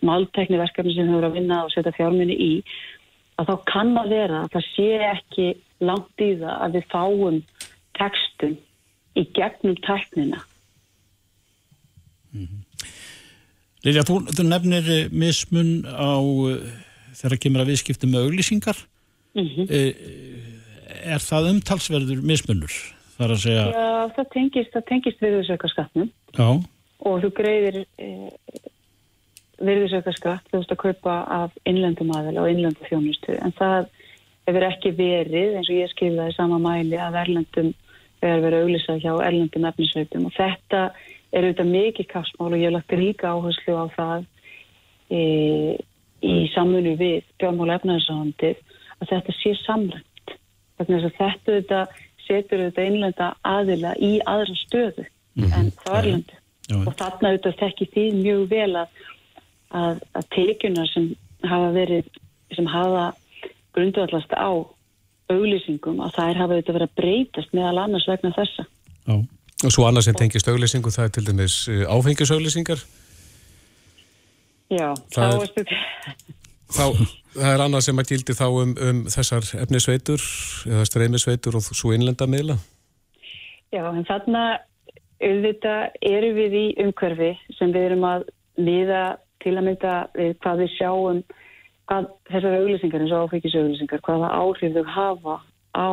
[0.07, 2.53] máltækniverkefni sem hefur að vinna og setja fjárminni í
[3.41, 5.51] að þá kann að vera að það sé ekki
[5.89, 7.39] langt í það að við fáum
[7.97, 8.57] textum
[9.17, 10.43] í gegnum tæknina.
[12.31, 12.70] Mm -hmm.
[13.87, 16.57] Lilja, þú, þú nefnir mismun á uh,
[17.17, 18.81] þegar kemur að viðskipta með auglýsingar.
[19.35, 19.67] Mm -hmm.
[21.01, 22.75] Er það umtalsverður mismunur?
[23.17, 23.65] Það segja...
[23.69, 26.11] Já, það tengist, það tengist við þessu eitthvað skatnum
[27.01, 28.09] og þú greiðir e,
[29.61, 33.37] virðisauka skatt þú veist að kaupa af innlendum aðeila og innlendu þjónustu.
[33.45, 33.89] En það
[34.49, 37.73] hefur ekki verið eins og ég skilðaði sama mæli að erlendum
[38.21, 40.27] verður verið auglýsað hjá erlendum efnisveitum.
[40.29, 40.83] Og þetta
[41.31, 44.27] er auðvitað mikið kapsmál og ég hef lagt ríka áherslu á það
[45.11, 45.21] e,
[46.21, 48.57] í samfunni við björnmála efnaðarsándið
[49.01, 50.35] að þetta sé samrænt
[50.81, 55.55] þetta auðvitað setur auðvitað innlenda aðila í aðra stöðu mm -hmm.
[55.59, 56.37] en það er erlendu.
[56.71, 58.89] Og þarna auðvitað þekki því mjög vel að,
[59.71, 61.09] að, að tekjunar sem
[61.43, 62.05] hafa verið
[62.55, 63.07] sem hafa
[63.75, 64.51] grundvallast á
[65.31, 68.67] auglýsingum að þær hafa auðvitað verið að breytast meðal annars vegna þessa.
[69.07, 69.17] Já.
[69.65, 72.83] Og svo annars sem tengist auglýsingu það er til dæmis eh, áfengisauglýsingar.
[74.71, 75.67] Já, þá er
[76.71, 76.85] þá,
[77.35, 80.23] það er annars sem að gildi þá um, um þessar efnisveitur
[80.71, 82.57] eða streymisveitur og svo innlenda miðla.
[83.75, 84.45] Já, en þarna
[85.21, 88.25] auðvitað eru við í umhverfi sem við erum að
[88.61, 89.05] viða
[89.43, 91.21] til að mynda við hvað við sjáum
[91.91, 95.37] hvað þessar auglýsingar eins og áfengisauglýsingar hvaða áhrif þau hafa
[95.75, 95.91] á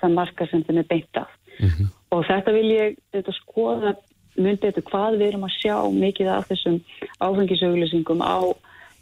[0.00, 1.30] það marka sem þeim er beint af.
[1.60, 1.88] Mm -hmm.
[2.10, 3.94] Og þetta vil ég þetta skoða
[4.40, 6.80] myndi þetta hvað við erum að sjá mikið af þessum
[7.26, 8.38] áfengisauglýsingum á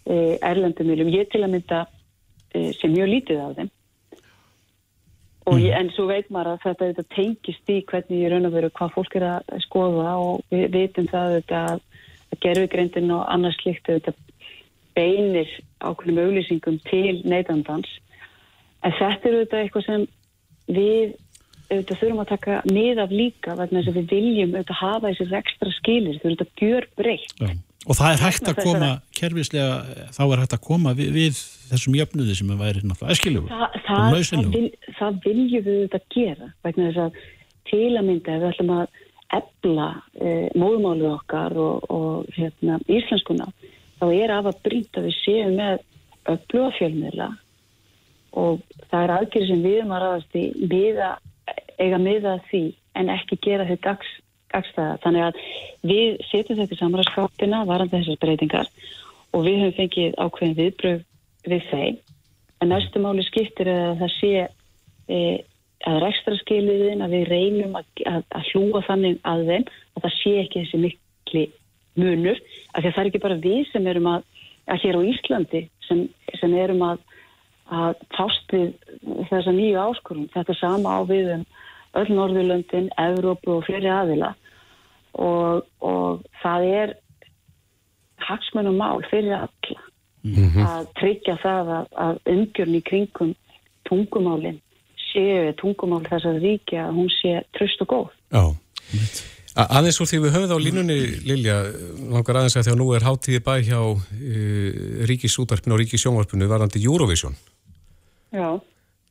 [0.08, 1.82] e, erlendumilum ég til að mynda
[2.54, 3.70] e, sem mjög lítið af þeim.
[5.48, 5.60] Mm.
[5.64, 8.72] Ég, en svo veit maður að þetta, þetta tengist í hvernig ég raun og veru
[8.76, 11.62] hvað fólk er að skoða og við veitum það þetta,
[12.28, 14.12] að gerfugreindin og annars slikt þetta
[14.98, 15.48] beinir
[15.80, 17.88] ákveðnum auglýsingum til neytandans.
[18.84, 20.06] En þetta eru þetta eitthvað sem
[20.68, 21.16] við
[21.68, 25.72] auðvitað þurfum að taka niðaf líka vegna þess að við viljum auðvitað hafa þessi ekstra
[25.76, 27.42] skilir, þau eru auðvitað gjör breytt
[27.88, 29.74] og það er hægt að koma kervislega,
[30.16, 33.68] þá er hægt að koma við, við þessum jöfnuði sem er værið náttúrulega æskilugur Þa,
[33.86, 37.20] það, það, vil, það viljum við þetta gera vegna þess að
[37.68, 39.04] til að mynda ef við ætlum að
[39.38, 43.50] ebla e, móðumálið okkar og, og hérna, íslenskuna
[44.00, 45.82] þá er af að brýta við séum með
[46.32, 47.28] öfluga fjölmiðla
[48.38, 51.10] og það er aðgerið sem við erum að ræðast í miða,
[51.78, 52.64] eiga miða því
[52.98, 54.16] en ekki gera þau dags
[54.52, 54.96] gagstæða.
[55.04, 55.40] Þannig að
[55.88, 58.70] við setjum þetta í samræðskápina varandi þessar breytingar
[59.36, 61.02] og við höfum fengið ákveðin viðbröð
[61.52, 61.98] við þeim.
[62.58, 64.32] En næstu máli skiptir að það sé
[65.08, 65.18] e,
[65.88, 70.16] að rekstra skiliðin að við reynum að, að, að hlúa þannig að þeim að það
[70.16, 71.44] sé ekki þessi mikli
[71.98, 72.42] munur.
[72.72, 74.26] Af því að það er ekki bara við sem erum að,
[74.66, 76.02] að hér á Íslandi sem,
[76.40, 77.06] sem erum að
[78.16, 78.70] fást við
[79.28, 80.28] þessa nýju áskurum.
[80.32, 81.48] Þetta sama á við um
[81.96, 84.34] öll Norðurlöndin, Evrópu og fleri aðila
[85.18, 86.94] og, og það er
[88.28, 89.80] hagsmunum mál fyrir alla
[90.22, 90.66] mm -hmm.
[90.66, 93.34] að tryggja það að, að umgjörn í kringum
[93.88, 94.60] tungumálinn
[95.12, 98.08] séu tungumál þess að ríkja að hún sé tröst og góð.
[98.32, 98.44] Já,
[99.56, 101.56] aðeins úr því við höfum það á línunni Lilja,
[102.12, 103.98] langar aðeins að því að nú er háttíði bæ hjá uh,
[105.10, 107.34] ríkisútarpinu og ríkisjónvarpinu varandi Eurovision.
[108.32, 108.60] Já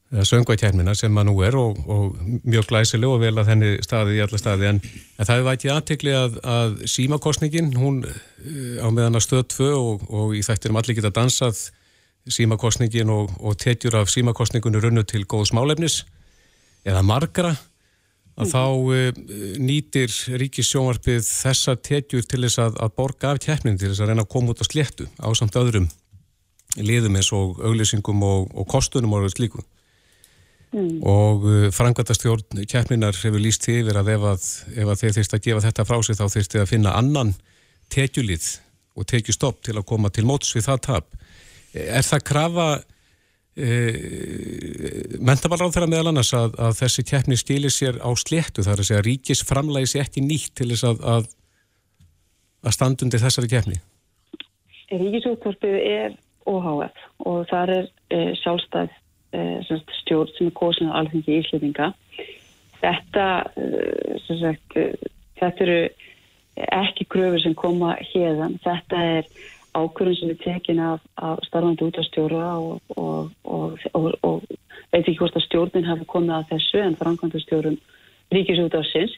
[0.08, 4.22] söngvætjærmina sem maður nú er og, og mjög glæsileg og vel að henni staði í
[4.24, 4.70] alla staði.
[4.70, 4.82] En,
[5.18, 9.72] en það er vætið aðtekli að, að símakostningin hún eh, á meðan að stöð 2
[9.76, 11.66] og, og í þættinum allir geta dansað
[12.32, 16.02] símakostningin og, og tekjur af símakostningunni runnu til góðs málefnis
[16.88, 17.54] eða margra
[18.38, 19.00] að þá e,
[19.60, 24.26] nýtir ríkissjónvarpið þessa tekjur til þess að, að borga af kjærnin til þess að reyna
[24.28, 25.88] að koma út á sléttu á samt öðrum
[26.78, 29.66] liðum eins og auglýsingum og kostunum og slíkum
[30.78, 31.00] Mm.
[31.02, 34.44] og uh, frangvæntastjórn keppninar hefur líst því yfir að ef, að,
[34.78, 37.32] ef að þeir þurft að gefa þetta frá sig þá þurft þið að finna annan
[37.94, 38.50] tekjulið
[38.98, 41.18] og tekjustopp til að koma til móts við það tap.
[41.78, 42.68] Er það krafa
[43.58, 43.70] e,
[45.22, 49.06] mentabalráð þeirra meðal annars að, að þessi keppni skilir sér á sléttu þar að segja
[49.06, 51.30] ríkis framlægi sér ekki nýtt til þess að,
[52.66, 53.82] að standundi þessari keppni?
[54.94, 58.94] Ríkisúttorpið er OHF og þar er e, sjálfstæð
[59.36, 59.60] Eh,
[60.02, 61.92] stjórn sem er kosin á alþengi íslendinga.
[62.80, 63.26] Þetta,
[63.60, 64.94] eh, sagt, eh,
[65.40, 65.90] þetta eru
[66.56, 68.56] ekki kröfur sem koma hérðan.
[68.64, 69.28] Þetta er
[69.76, 74.42] ákvörðun sem er tekin af, af starfandi útastjóra og, og, og, og
[74.94, 77.78] veit ekki hvort að stjórnin hafi komið að þessu en frangvandastjórun
[78.32, 79.14] ríkisútafsins.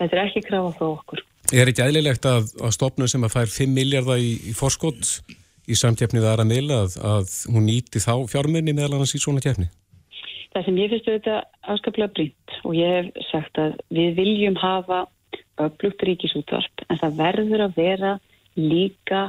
[0.00, 1.22] Þetta er ekki krafa frá okkur.
[1.52, 5.20] Er ekki æðilegt að, að stopnum sem að fær 5 miljardar í, í forskott
[5.68, 9.70] í samtjefnið aðra meila að, að hún nýti þá fjármunni meðal annars í svona tjefni?
[10.54, 11.40] Það sem ég finnst auðvitað
[11.74, 15.04] afskaplega brínt og ég hef sagt að við viljum hafa
[15.64, 18.12] upplugt ríkisútvarp en það verður að vera
[18.58, 19.22] líka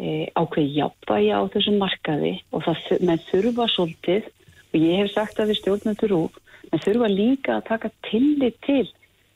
[0.00, 4.30] e, ákveð jafnvægi á þessum markaði og það með þurfa svolítið
[4.70, 6.40] og ég hef sagt að við stjórnendur úr
[6.70, 8.86] með þurfa líka að taka tillit til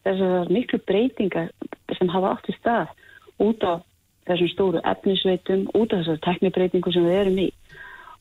[0.04, 1.50] þessar miklu breytingar
[1.98, 2.92] sem hafa átt í stað
[3.44, 3.80] út á
[4.28, 7.48] þessum stóru efnisveitum út af þessar teknibreitingu sem við erum í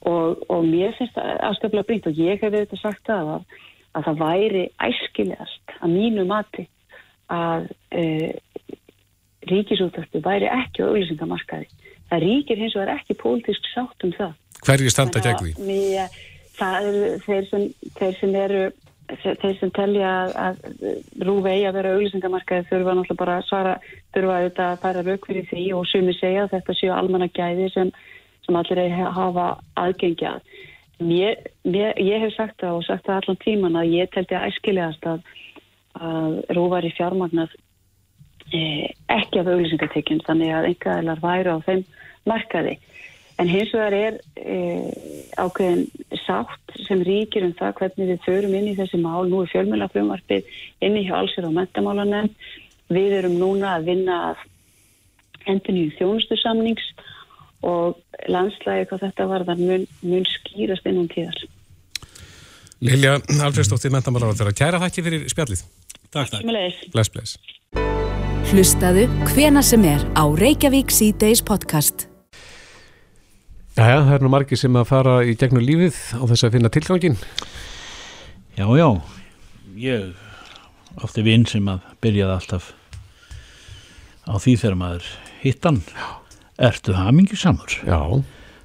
[0.09, 3.33] og, og mér finnst það afskaplega brínt og ég hef þetta sagt að,
[3.95, 6.67] að það væri æskilegast að mínu mati
[7.31, 8.03] að e,
[9.49, 11.67] ríkisúttarpi væri ekki á auðvisingamarkaði.
[12.11, 14.35] Það ríkir hins vegar ekki pólitísk sátt um það.
[14.63, 15.53] Hverju standa gegn því?
[15.67, 16.17] Mér,
[16.57, 17.65] það eru þeir sem,
[17.97, 18.63] þeir sem eru
[19.11, 20.59] þeir sem telja að
[21.25, 23.73] rúfi eigi að vera auðvisingamarkaði þurfa náttúrulega bara að svara
[24.15, 27.69] þurfa auðvitað að færa rauk fyrir því og sumi segja að þetta séu almanna gæði
[27.73, 27.91] sem,
[28.45, 29.47] sem allir eigi að hafa
[29.83, 30.39] aðgengjað.
[31.03, 31.35] Mér,
[31.67, 35.07] mér, ég hef sagt það og sagt það allan tíman að ég telti að æskilegast
[35.09, 35.27] að,
[35.99, 37.57] að rúfari fjármagnað
[38.53, 41.85] eh, ekki af auðvisingatekjum þannig að engaðilar væru á þeim
[42.29, 42.77] markaði.
[43.41, 44.89] En hins vegar er eh,
[45.41, 45.88] ákveðin
[46.23, 49.23] sátt sem ríkir um það hvernig við förum inn í þessi mál.
[49.29, 50.51] Nú er fjölmjölafrömmarpið
[50.86, 52.29] inni hjá allsir á mentamálanen.
[52.93, 54.45] Við erum núna að vinna að
[55.49, 56.86] endinni þjónustu samnings
[57.63, 57.97] og
[58.31, 61.41] landslægi hvað þetta var þar mun, mun skýrast innan tíðar.
[62.84, 64.55] Lilja Alfredsdóttir, mentamálar þeirra.
[64.59, 65.65] Kæra þakki fyrir spjallið.
[66.13, 66.47] Takk, takk.
[66.93, 67.38] Bless, bless.
[68.51, 72.12] Hlustaðu hvena sem er á Reykjavík C-Days podcast.
[73.74, 76.69] Jæja, það er nú margir sem að fara í gegnum lífið á þess að finna
[76.74, 77.15] tilgangin.
[78.53, 78.88] Já, já,
[79.82, 80.11] ég
[81.01, 82.67] átti vinn sem að byrjaði alltaf
[84.30, 85.09] á því þegar maður
[85.41, 85.82] hittan.
[86.61, 87.80] Ertu hamingisamur?
[87.82, 87.99] Já,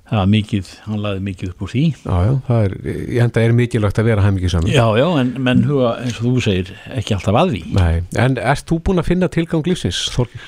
[0.09, 1.81] Það var mikið, hann laði mikið upp úr því.
[2.01, 4.71] já, já, það er, ég enda er mikilvægt að vera hæmingi saman.
[4.73, 7.61] Já, já, en menn huga, eins og þú segir, ekki alltaf að því.
[7.77, 10.47] Nei, en ert þú búin að finna tilgang lífsins, Þorgir?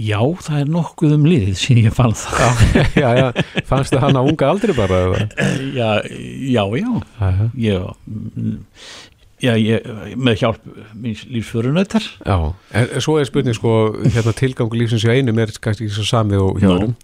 [0.00, 2.62] Já, það er nokkuð um liðið síðan ég fann það.
[2.96, 3.26] já, já,
[3.68, 5.00] fannstu hann á unga aldri bara?
[5.78, 6.92] Já, já, já.
[7.20, 7.48] Jæja.
[7.60, 7.82] Ég,
[9.42, 9.86] já, ég,
[10.16, 10.64] með hjálp
[11.02, 12.04] míns lífsförunautar.
[12.24, 12.36] Já,
[12.78, 13.72] en svo er spurning sko,
[14.06, 16.74] hérna tilgangu lífsins í einum er kannski ekki svo sami og hjá Nú.
[16.78, 16.96] öðrum.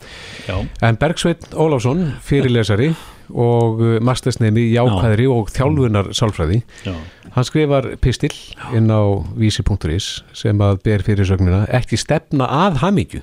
[0.49, 0.57] Já,
[0.89, 2.93] En Bergsveit Ólafsson, fyrirlesari
[3.29, 6.95] og uh, mastersnemi jákvæðri og þjálfunar sálfræði, já,
[7.39, 8.35] hann skrifar pistil
[8.77, 9.03] inn á
[9.39, 13.23] vísi.is sem að ber fyrir sögnina ekki stefna að hamingju.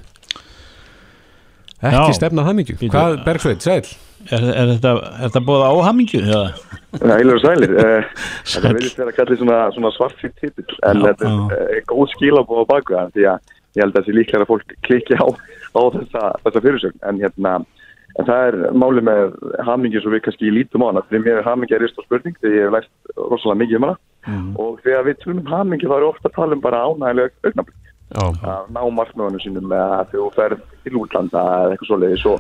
[1.86, 2.18] Ekki Já.
[2.18, 2.80] stefna að hamingju.
[2.88, 3.84] Hvað, Bergsveit, sæl?
[4.34, 6.22] er, er þetta, er þetta bóða áhamingju?
[6.26, 6.42] Já,
[6.96, 7.74] Heilir og sælir.
[7.82, 8.08] Eh,
[8.54, 12.12] Þetta verðist vera að kalla svona, svona svartfýtt titill en Já, þetta er eh, góð
[12.16, 15.28] skilabóð á baku það því að ég held að þessi líklega að fólk klikki á,
[15.76, 17.56] á þessa, þessa fyrirsögn en hérna
[18.20, 19.34] en það er máli með
[19.68, 21.06] hamingi svo við kannski lítum á hana.
[21.10, 23.88] Því mér er hamingi að rist á spurning því ég hef læst rosalega mikið um
[23.90, 23.98] hana.
[24.26, 24.56] Mhm.
[24.58, 27.92] og þegar við tölum um hamingi þá er ofta að tala um bara ánægilega augnablík
[28.16, 32.26] að ná markmöðunum sínum eða þú ferð til útlanda eða eitthvað svoleiðis.
[32.26, 32.40] Og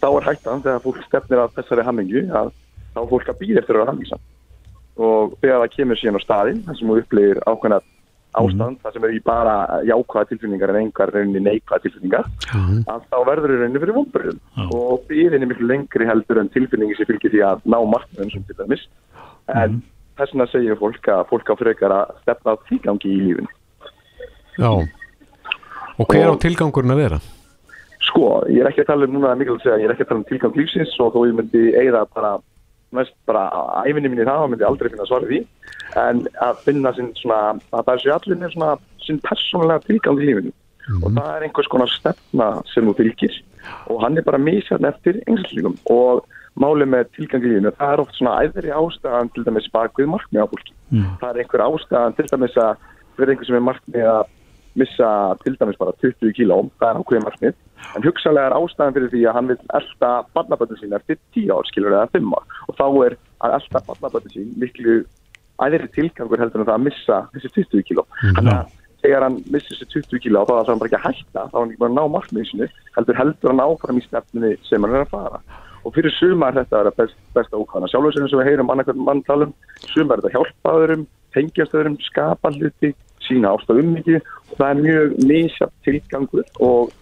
[0.00, 2.52] þá er hættan þegar fólk stefnir að þessari hammingu að
[2.94, 4.22] þá er fólk að býða eftir að vera hammingsam
[5.00, 7.80] og þegar það kemur síðan á staðinn þar sem þú upplifir ákveðna
[8.38, 9.54] ástand þar sem er í bara
[9.88, 12.28] jákvæða tilfinningar en engar rauninni neikvæða tilfinningar
[12.92, 14.66] að þá verður rauninni fyrir vonbröðum Já.
[14.76, 18.44] og býðin er miklu lengri heldur en tilfinningi sem fylgir því að ná markmöðun sem
[18.46, 18.86] til dæmis
[19.50, 19.80] en
[20.20, 23.50] þess vegna segir fólk að fólk á frekar að stefna tilgangi í lífinu
[24.60, 24.70] já.
[26.00, 27.20] Og hver á tilgangurinn að vera?
[28.10, 30.12] Sko, ég er ekki að tala um núna mikilvægt að segja, ég er ekki að
[30.12, 32.30] tala um tilgang lífsins og þó ég myndi eigða bara
[32.96, 33.44] næst bara
[33.86, 35.40] æfinni minni það, þá myndi aldrei finna svarið því.
[36.00, 38.72] En að finna sinn svona, að það er sér allir með svona
[39.04, 40.52] sinn persónulega tilgang í lífinu.
[41.00, 43.38] Og það er einhvers konar stefna sem þú fylgir.
[43.92, 46.24] Og hann er bara misjarn eftir einslíkum og
[46.60, 50.42] málið með tilgang í lífinu, það er oft svona æðri ástæðan til dæmis bakvið markmið
[50.42, 50.74] á fólki.
[51.22, 52.86] Það er einhver ástæðan til dæmis að
[53.16, 54.22] fyrir einhver sem er markmið að
[54.78, 55.10] missa
[55.44, 57.56] til dæmis bara 20 kílóm, það er ákveðið markmið.
[57.96, 61.70] En hugsalega er ástæðan fyrir því að hann vil elda barnabötu sín eftir 10 ár
[61.70, 62.44] skilur eða 5 ár.
[62.68, 64.98] Og þá er að elda barnabötu sín miklu
[65.60, 68.04] æðri tilgangur heldur en það að missa þessi 20 kíló.
[68.20, 71.46] Þannig að þegar hann missir þessi 20 kíló þá er hann bara ekki að hætta
[71.48, 74.52] þá er hann ekki bara að ná markmiðinu sínu heldur heldur hann áfram í stefnunni
[74.68, 75.40] sem hann er að fara.
[75.80, 79.22] Og fyrir sumar þetta er að best, besta ókvæðana sjálfur sem við heyrum annarkvæðum mann
[79.28, 79.54] talum
[79.88, 82.92] sumar er þetta hjálpa öðrum, tengjast öðrum skapa hluti,
[83.30, 84.20] sína ástaf um mikið.
[84.50, 86.96] Og það er mjög misjart tilgangur og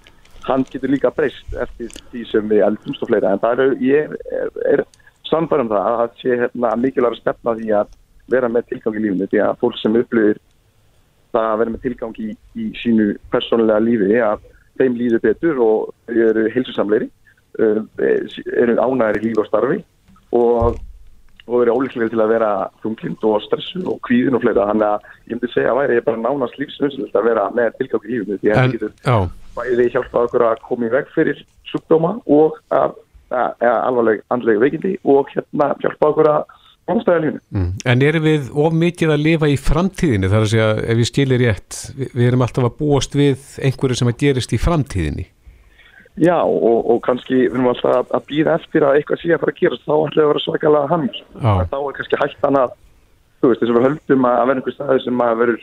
[0.49, 3.33] hann getur líka breyst eftir því sem við eldumst og fleira.
[3.33, 4.85] En það er, ég er, er
[5.29, 7.97] samfærum um það að það sé hérna, mikilvæg að stefna því að
[8.33, 9.29] vera með tilgang í lífinu.
[9.33, 10.41] Því að fólk sem upplifir
[11.35, 14.45] það að vera með tilgang í, í sínu persónulega lífi að
[14.79, 17.09] þeim líður betur og eru heilsusamleiri
[17.59, 19.81] uh, eru ánægir í lífi og starfi.
[20.37, 20.79] Og,
[21.49, 22.51] og eru ólíklega til að vera
[22.83, 26.07] þunglind og stressu og kvíðin og fleira þannig að ég myndi segja að væri ég
[26.07, 28.95] bara nánast lífsnöðsynlegt að vera með tilgang í lífinu því að það getur
[29.59, 32.97] bæði hjálpa okkur að koma í veg fyrir sjúkdóma og að,
[33.33, 36.55] að, að alvarleg andlega veikindi og hérna hjálpa okkur að
[36.89, 37.43] blómstæða lífinu.
[37.55, 37.73] mm.
[37.93, 41.43] en erum við of mikið að lifa í framtíðinni þar að segja ef við skilir
[41.45, 45.29] rétt, við, við erum alltaf að búast við einhverju sem að gerist í framtíðinni
[46.19, 49.43] Já, og, og kannski við erum alltaf að, að býða eftir að eitthvað sé að
[49.43, 51.09] fara að gerast, þá ætlum við að vera svakalega hann.
[51.15, 51.51] Já.
[51.71, 52.73] Þá er kannski hættan að,
[53.39, 55.61] þú veist, þess að við höldum að, að vera einhver staði sem að verður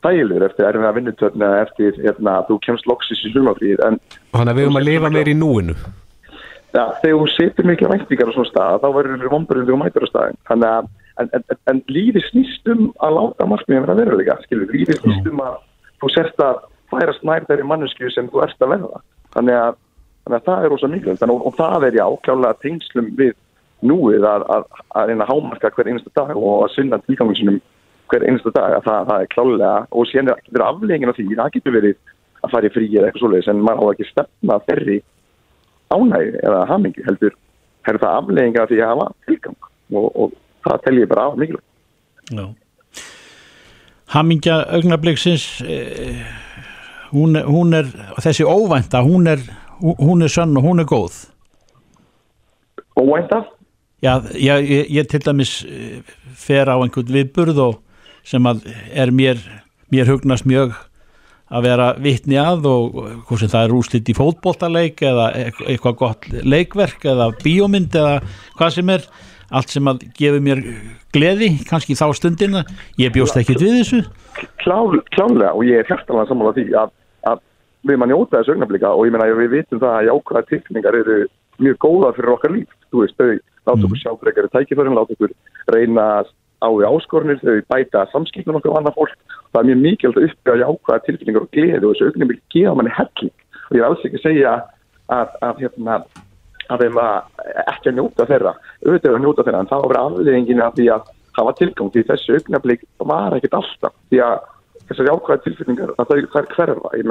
[0.00, 3.32] þægilegur eftir erfiða vinnutörn eða eftir hérna, að þú kemst loksis í.
[3.34, 3.98] En
[4.32, 5.76] Þannig að við höfum að lifa meir í núinu.
[6.72, 10.06] ja, þegar þú setur mikla væntingar á svona stað, þá verður vomburinn þegar þú mætur
[10.06, 10.38] á staðin.
[10.48, 15.28] Þannig að, en, en, en, lífi snýst um að láta markmiðin vera veruleika, lífi snýst
[15.28, 15.58] um að
[16.00, 16.62] þú sért að
[16.92, 19.02] færast nær þeirri mannesku sem þú ert að verða.
[19.32, 19.78] Þannig að,
[20.24, 23.36] þannig að það er rosa mikilvægt og, og það er já, klálega tengslum við
[23.82, 27.60] núið að, að, að reyna að hámarka hver einasta dag og að sinna tilgangum sinum
[28.12, 31.54] hver einasta dag að það, það er klálega og ekki verið afleggin af því, það
[31.56, 31.96] getur verið
[32.42, 34.98] að fara í frí eða eitthvað svoleiðis en maður á ekki stefna þeirri
[35.92, 37.36] ánægi eða hamingi heldur
[37.88, 39.58] er það aflegginga af því að hafa tilgang
[39.92, 40.34] og, og
[40.66, 41.68] það tel ég bara af mikilvægt.
[42.32, 42.44] Já.
[44.12, 46.22] Hamingja augnabliksins eh,
[47.12, 47.88] hún, hún er
[48.24, 49.42] þessi óvænta, hún er
[49.82, 51.14] hún er sönn og hún er góð.
[52.96, 53.42] Óvænta?
[54.02, 56.02] Já, já ég, ég til dæmis eh,
[56.34, 57.76] fer á einhvern viðburð og
[58.26, 59.38] sem að er mér
[59.92, 60.74] mér hugnast mjög
[61.52, 62.94] að vera vitni að og
[63.28, 68.22] hvort sem það er úslit í fótboltaleik eða eit- eitthvað gott leikverk eða bíómynd eða
[68.58, 69.06] hvað sem er.
[69.52, 70.62] Allt sem að gefa mér
[71.12, 72.62] gleði kannski þá stundina.
[72.96, 73.98] Ég bjóst ekkert við þessu.
[74.62, 74.78] Klá,
[75.12, 76.94] klálega og ég er hjartalega sammála því að,
[77.82, 80.98] að við maður njóta þessu augnablika og ég meina við vitum það að jákvæða tilkningar
[81.02, 81.18] eru
[81.62, 83.32] mjög góða fyrir okkar líf þú veist, þau
[83.66, 85.34] láta okkur sjá frekari tækifærin láta okkur
[85.72, 86.06] reyna
[86.62, 89.16] á við áskornir þau bæta samskipnum okkur annar fólk.
[89.52, 92.94] Það er mjög mikilvægt að uppbygga jákvæða tilkningar og gleði og þessu augnabliki gefa manni
[92.98, 93.34] helling.
[93.68, 94.52] Og ég er alls ekki að segja
[95.16, 95.98] að, að hérna
[96.72, 97.16] að þeim að
[97.66, 98.54] ekki að njóta þeirra.
[98.86, 102.38] Auðvitað að njóta þeirra en það var afliðingin af því að hafa tilgang því þessu
[102.38, 103.96] augnablík var ekkert alltaf.
[104.12, 104.36] Því að
[104.88, 106.94] þessar jákvæða tilfinningar að það, það er hverfa.
[107.00, 107.10] Ég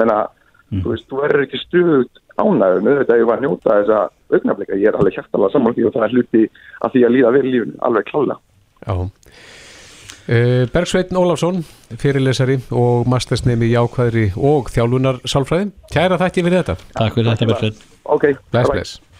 [0.72, 3.98] meina, þú veist, þú verður ekki stuðut ánægum, auðvitað ég var að njóta þessa
[4.32, 6.44] augnablíka, ég er alveg hjartalega saman því og það er hluti
[6.80, 8.38] að því að líða vel í lífinu alveg klálega.
[8.82, 8.94] Já.
[10.22, 11.64] Uh, Bergsveitn Ólafsson,
[11.98, 15.72] fyrirlesari og mastersnemi í ákvæðri og þjálfunar sálfræði.
[15.92, 16.78] Kæra þætti fyrir þetta.
[16.94, 17.82] Takk fyrir þetta Bergsveitn.
[18.06, 19.10] Ok, Bless, bye-bye.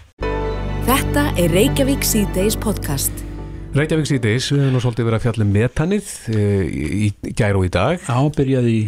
[0.87, 3.27] Þetta er Reykjavík C-Days podcast.
[3.73, 7.57] Reykjavík síðdeis, við höfum nú svolítið verið að fjalla um metanið uh, í, í gær
[7.57, 8.03] og í dag.
[8.05, 8.83] Já, byrjaði í,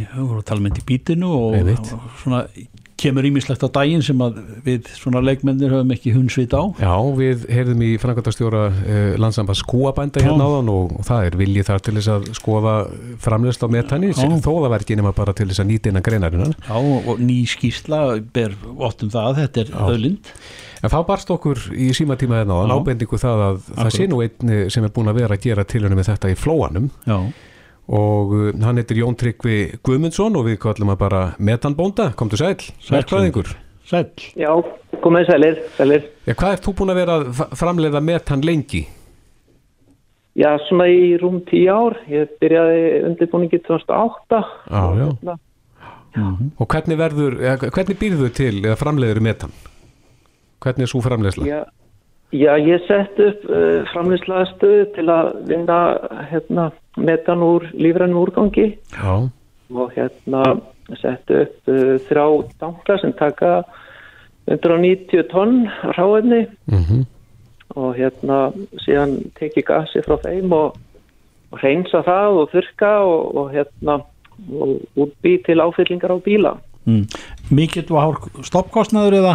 [0.60, 2.42] með í bítinu og, og svona
[3.00, 4.20] kemur ímislegt á daginn sem
[4.64, 10.22] við svona leikmennir höfum ekki hundsvit á Já, við heyrðum í framkvæmtastjóra uh, landsamband skúabænda
[10.24, 12.76] hérna áðan og, og það er viljið þar til þess að skoða
[13.24, 14.28] framlöst á metani, Já.
[14.36, 16.54] þó það verði ekki nema bara til þess að nýta innan greinarinnar.
[16.60, 18.04] Já, og ný skýrsla
[18.36, 19.82] ber vott um það, þetta er Já.
[20.84, 22.76] En þá barst okkur í símatíma hérna áðan Já.
[22.82, 23.96] ábendingu það að það Akkurat.
[23.96, 26.36] sé nú einn eh, sem er búin að vera að gera tilhörnum með þetta í
[26.36, 27.18] flóanum Já,
[27.94, 32.56] og uh, hann heitir Jón Tryggvi Guðmundsson og við kallum að bara metanbónda, komdu sæl,
[32.88, 33.50] verkvæðingur.
[33.84, 34.50] sæll Já,
[35.04, 36.06] komið sælir, sælir.
[36.28, 38.86] Ja, hvað ert þú búin að vera að framleiða metan lengi?
[40.34, 41.94] Já, svona í rúm tíu ár.
[42.10, 42.80] Ég byrjaði
[43.10, 44.40] undirbúningi 2008.
[44.72, 45.04] Já, já.
[45.12, 45.36] Hérna,
[46.62, 49.54] Og hvernig verður, eða, hvernig býrðu til eða framleiður metan?
[50.64, 51.46] Hvernig er svo framleiðsla?
[51.48, 51.60] Já,
[52.32, 55.80] já, ég sett upp uh, framlýslaðastöðu til að vinna
[56.30, 59.28] hérna, metan úr lífrænum úrgangi Já,
[59.74, 60.44] og hérna
[61.00, 62.26] sett upp uh, þrjá
[62.62, 63.58] tankla sem taka
[64.48, 67.04] 190 tonn ráðinni mhm,
[67.74, 68.40] og hérna
[68.84, 70.74] síðan teki gasi frá þeim og,
[71.52, 74.02] og reynsa það og þurka og, og hérna
[74.50, 76.56] og útbý til áfyllingar á bíla.
[76.84, 77.06] mm.
[77.90, 79.34] Og hár stoppkostnaður eða?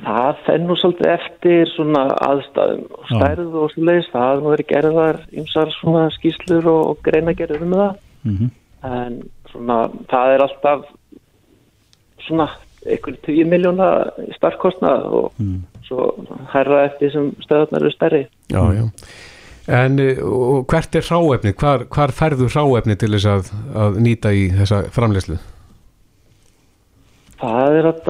[0.00, 4.08] Það fenn nú svolítið eftir svona aðstæðum og stærð og svo leiðis.
[4.12, 8.00] Það hafði nú verið gerðar ymsar svona skýslur og, og greinagerður um það.
[8.24, 9.16] Mm En
[9.50, 10.84] svona það er alltaf
[12.24, 12.46] svona
[12.86, 13.88] einhverjum 10 miljóna
[14.38, 15.42] starfkostnað og
[15.84, 16.06] svo
[16.54, 18.22] herra eftir sem stöðarnar eru stærri.
[18.48, 18.88] já, já.
[19.68, 21.52] En og hvert er hráefni?
[21.52, 25.36] Hvar, hvar færðu hráefni til þess að, að nýta í þessa framleiðslu?
[27.40, 28.08] Það er að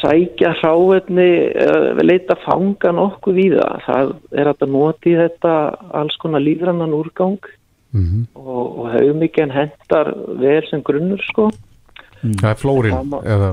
[0.00, 3.74] sækja hráefni, uh, leita fanga nokkuð í það.
[3.86, 5.52] Það er að noti þetta
[6.00, 7.38] alls konar lífrannan úrgang
[7.92, 10.08] Mm og, og hefur mikið en hendar
[10.40, 11.50] vel sem grunnur sko.
[12.22, 13.50] Það er flórin eða,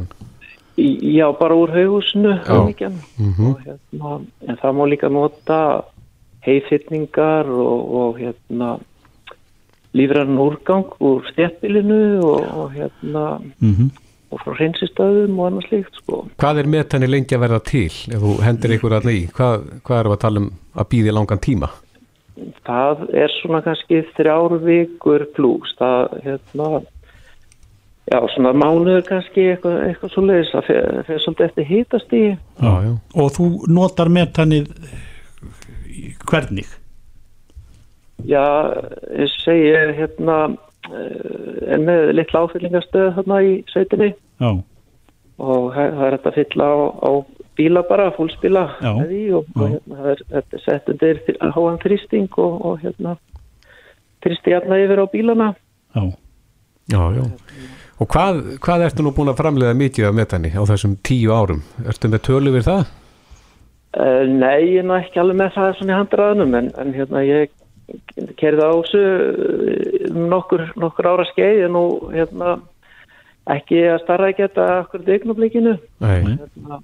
[0.77, 2.89] já, bara úr haugusinu Já.
[3.17, 3.47] Mhm.
[3.49, 5.83] og hérna, en það má líka nota
[6.45, 8.79] heifytningar og, og hérna
[9.93, 13.91] lífrannan úrgang úr stjættilinu og, og hérna Mm
[14.29, 16.21] og frá hreinsistöðum og annað slíkt sko.
[16.41, 19.19] hvað er metani lengi að verða til ef þú hendir ykkur að í?
[19.35, 21.71] Hvað, hvað erum við að tala um að býði langan tíma?
[22.67, 25.73] Það er svona kannski þrjár vikur pluss.
[25.79, 26.69] Það hérna,
[28.07, 30.69] já, svona mánuður kannski eitthvað, eitthvað svo leiðis að
[31.09, 32.93] fer svolítið eftir hitast í Já, já.
[33.19, 34.69] og þú notar metanið
[36.29, 36.69] hvernig?
[38.27, 38.45] já,
[39.15, 39.69] ég segi
[39.99, 40.57] hérna eh,
[40.89, 44.51] er með litla áfyllingastöð hérna í sveitinni Já,
[45.39, 47.11] og það er að fylla á, á
[47.59, 48.91] bíla bara, fólksbíla Já.
[48.95, 51.21] með því og, og hérna, það er, þetta er sett undir
[51.57, 53.17] háan þrýsting og, og hérna
[54.23, 55.51] þrýsti hérna yfir á bílana
[55.95, 56.03] já,
[56.89, 57.25] Já, já.
[57.99, 61.59] Og hvað, hvað ertu nú búin að framleiða mikið af metani á þessum tíu árum?
[61.83, 62.93] Ertu með tölu við það?
[63.89, 67.23] Uh, nei, ég er nú ekki alveg með það svona í handraðanum en, en hérna
[67.25, 67.51] ég
[68.39, 72.59] kerði á þessu uh, um nokkur, nokkur ára skeið en nú hérna
[73.49, 76.35] ekki að starra ekki þetta akkur degnublikinu Nei.
[76.35, 76.81] hérna,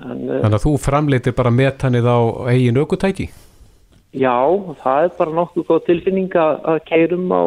[0.00, 2.18] en uh, Þannig að þú framleitir bara metanið á
[2.50, 3.30] eigin aukutæki?
[4.10, 4.36] já,
[4.82, 7.42] það er bara nokkuð góð tilfinning að, keirum á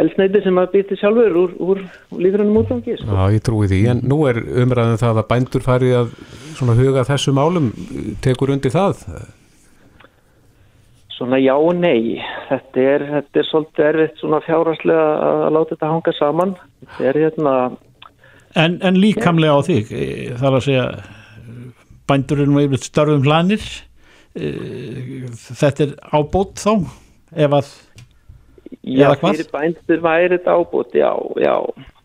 [0.00, 1.82] elsneiti sem að býti sjálfur úr, úr,
[2.14, 3.12] úr lífrænum útgangi sko.
[3.12, 3.80] Já, ég trúi því.
[3.92, 6.14] En nú er umræðin það að bændur fari að
[6.78, 7.70] huga þessu málum,
[8.24, 9.04] tekur undir það?
[11.12, 12.18] Svona já og nei.
[12.48, 16.54] Þetta er, þetta er svolítið erfitt svona fjárhagslega að láta þetta hanga saman.
[16.82, 17.54] Þetta er hérna,
[18.58, 20.86] en, en líkamlega á þig eh, þar að segja
[22.10, 23.64] bændurinn og yfir störfum hlanir
[24.32, 26.72] þetta er ábót þá
[27.36, 27.68] ef að
[28.80, 31.56] já, fyrir bændur væri þetta ábútt, já, já.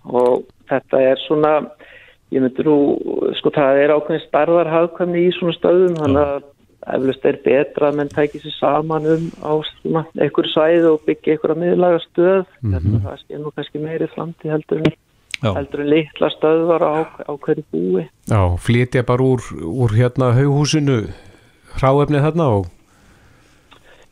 [0.08, 1.54] Og þetta er svona,
[2.32, 2.78] ég myndi nú,
[3.40, 6.48] sko það er ákveðin starðar hagkvæmni í svona stöðum, þannig að
[6.86, 11.36] eflust er betra að menn tæki sér saman um á svona einhverju svæði og byggja
[11.36, 12.46] einhverja miðlaga stöð.
[12.62, 14.98] Þetta það sé nú kannski meiri framtíð heldur en,
[15.44, 16.96] heldur en litla stöðvar á,
[17.28, 18.08] á hverju búi.
[18.30, 21.06] Já, flytja bara úr, úr hérna haughúsinu
[21.78, 22.74] hráefnið þarna og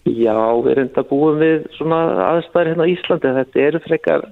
[0.06, 3.30] Já, við erum þetta búin við svona aðstæður hérna á Íslandi.
[3.40, 4.26] Þetta eru frekar,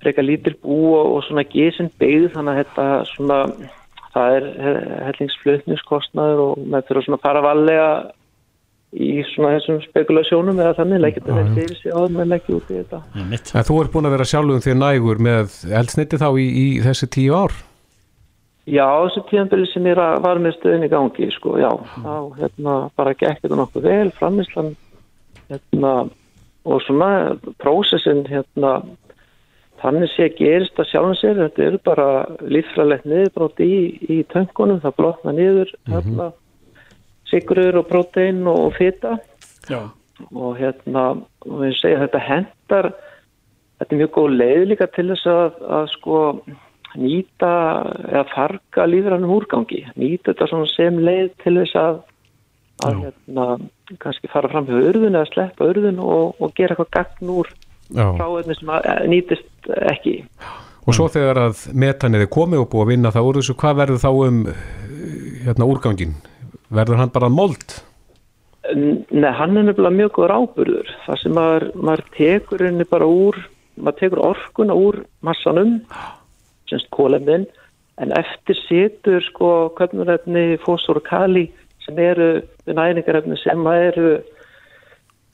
[0.00, 3.38] frekar lítil bú og, og svona gesin byggð þannig að þetta svona,
[4.14, 4.46] það er
[5.08, 7.90] hellingsflutningskostnaður og með fyrir svona fara valega
[8.96, 12.70] í svona þessum spekulasjónum eða þannig leggja þetta vel fyrir sig áður með leggja út
[12.70, 13.00] í þetta.
[13.20, 17.10] En þú ert búin að vera sjálfum þér nægur með eldsneiti þá í, í þessi
[17.18, 17.56] tíu ár?
[18.68, 21.70] Já, þessu tíðanbili sem ég var með stöðin í gangi, sko, já,
[22.04, 24.74] þá hérna bara gekk þetta nokkuð vel, framislan,
[25.48, 25.92] hérna,
[26.68, 27.10] og svona
[27.62, 28.74] prósessin, hérna,
[29.82, 32.08] þannig sé gerist að sjálfum sér, þetta eru bara
[32.42, 33.74] líffræðlegt niðurbrót í,
[34.10, 36.30] í töngunum, það blotna niður, hérna,
[37.30, 39.18] sigrur og prótein og fita.
[39.68, 39.90] Já.
[40.34, 41.02] og hérna,
[41.46, 42.88] og við segja þetta hendar,
[43.78, 46.22] þetta er mjög góð leið líka til þess að, að sko
[46.98, 47.52] nýta
[48.08, 52.00] eða farga lífrannum úrgangi, nýta þetta svona sem leið til þess að,
[52.88, 53.46] að hérna,
[54.02, 57.52] kannski fara fram hjá urðun eða sleppa urðun og, og gera eitthvað gagn úr
[57.92, 59.46] fráöfni sem að, nýtist
[59.92, 60.16] ekki.
[60.88, 63.78] Og svo þegar að metanið er komið og búið að vinna það úr þessu, hvað
[63.82, 64.40] verður þá um
[65.44, 66.16] hérna úrgangin?
[66.72, 67.76] Verður hann bara mold?
[68.74, 70.90] Nei, hann er nefnilega mjög góður ábyrður.
[71.06, 73.38] Það sem maður, maður tekur henni bara úr,
[73.76, 75.78] maður tekur orkuna úr massanum,
[76.68, 77.46] semst kólefnin,
[77.98, 81.48] en eftir situr sko köpnurefni, fósfor og kali
[81.84, 82.28] sem eru
[82.66, 84.18] næringarefni sem eru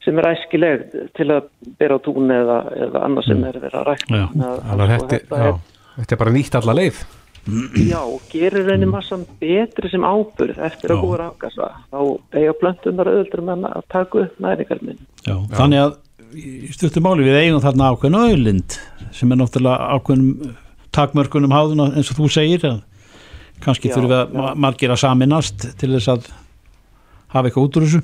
[0.05, 0.87] sem er æskileg
[1.17, 1.51] til að
[1.81, 4.23] bera á tún eða, eða annað sem er verið að sko,
[4.95, 5.53] þetta, já,
[5.99, 7.05] þetta er bara nýtt alla leið.
[7.45, 11.67] Já, og gerir henni massan betri sem ábyrð eftir að búa afgasa.
[11.93, 11.99] Þá
[12.41, 15.03] eiga plöntunar öðuldur með að taka upp næringarefnin.
[15.27, 15.99] Já, þannig að
[16.35, 18.79] í stuttum máli við eigum þarna ákveðin auðlind
[19.15, 20.55] sem er náttúrulega ákveðin
[20.95, 22.81] takmörkunum háðuna eins og þú segir að
[23.65, 26.27] kannski Já, þurfum við að ma- margir að saminast til þess að
[27.35, 28.03] hafa eitthvað út úr þessu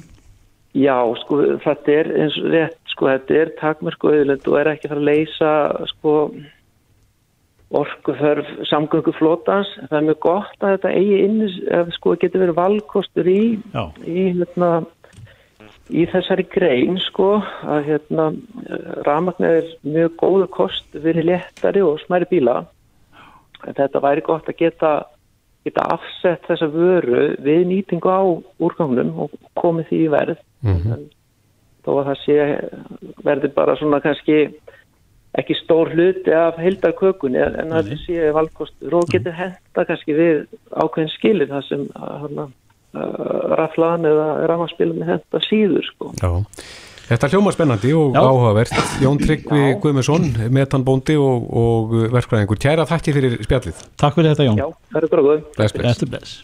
[0.71, 4.87] Já, sko, þetta er eins og rétt, sko, þetta er takmörku auðlind og er ekki
[4.87, 5.53] að fara að leysa,
[5.91, 6.12] sko,
[7.81, 9.71] orkuþörf samgöngu flótans.
[9.89, 13.43] Það er mjög gott að þetta eigi inn, eða sko, getur verið valkostur í,
[14.07, 14.68] í, hérna,
[15.91, 17.31] í þessari grein, sko,
[17.66, 18.29] að, hérna,
[19.09, 22.61] rafmagnir er mjög góðu kost verið léttari og smæri bíla.
[23.64, 24.93] Þetta væri gott að geta,
[25.66, 28.23] geta afsett þessa vöru við nýtingu á
[28.62, 30.47] úrgangnum og komið því í verð.
[30.66, 31.08] En
[31.84, 32.36] þó að það sé
[33.24, 34.42] verði bara svona kannski
[35.38, 40.40] ekki stór hluti af heildarkökunni en en það sé valkostur og getur henda kannski við
[40.74, 42.46] ákveðin skilir það sem hana,
[42.98, 46.12] uh, raflaðan eða rafmagnspilum henda síður sko.
[46.18, 46.32] Já.
[47.11, 48.20] Þetta hljóma spennandi og Já.
[48.22, 48.76] áhugavert.
[49.02, 52.61] Jón Tryggvi Guðmundsson, metanbóndi og, og verkfræðingur.
[52.62, 53.82] Kæra þakki fyrir spjallið.
[53.98, 55.42] takk fyrir þetta Jón Já, það er bara góð.
[55.56, 55.96] Bless, bless.
[55.96, 56.38] Eftir bless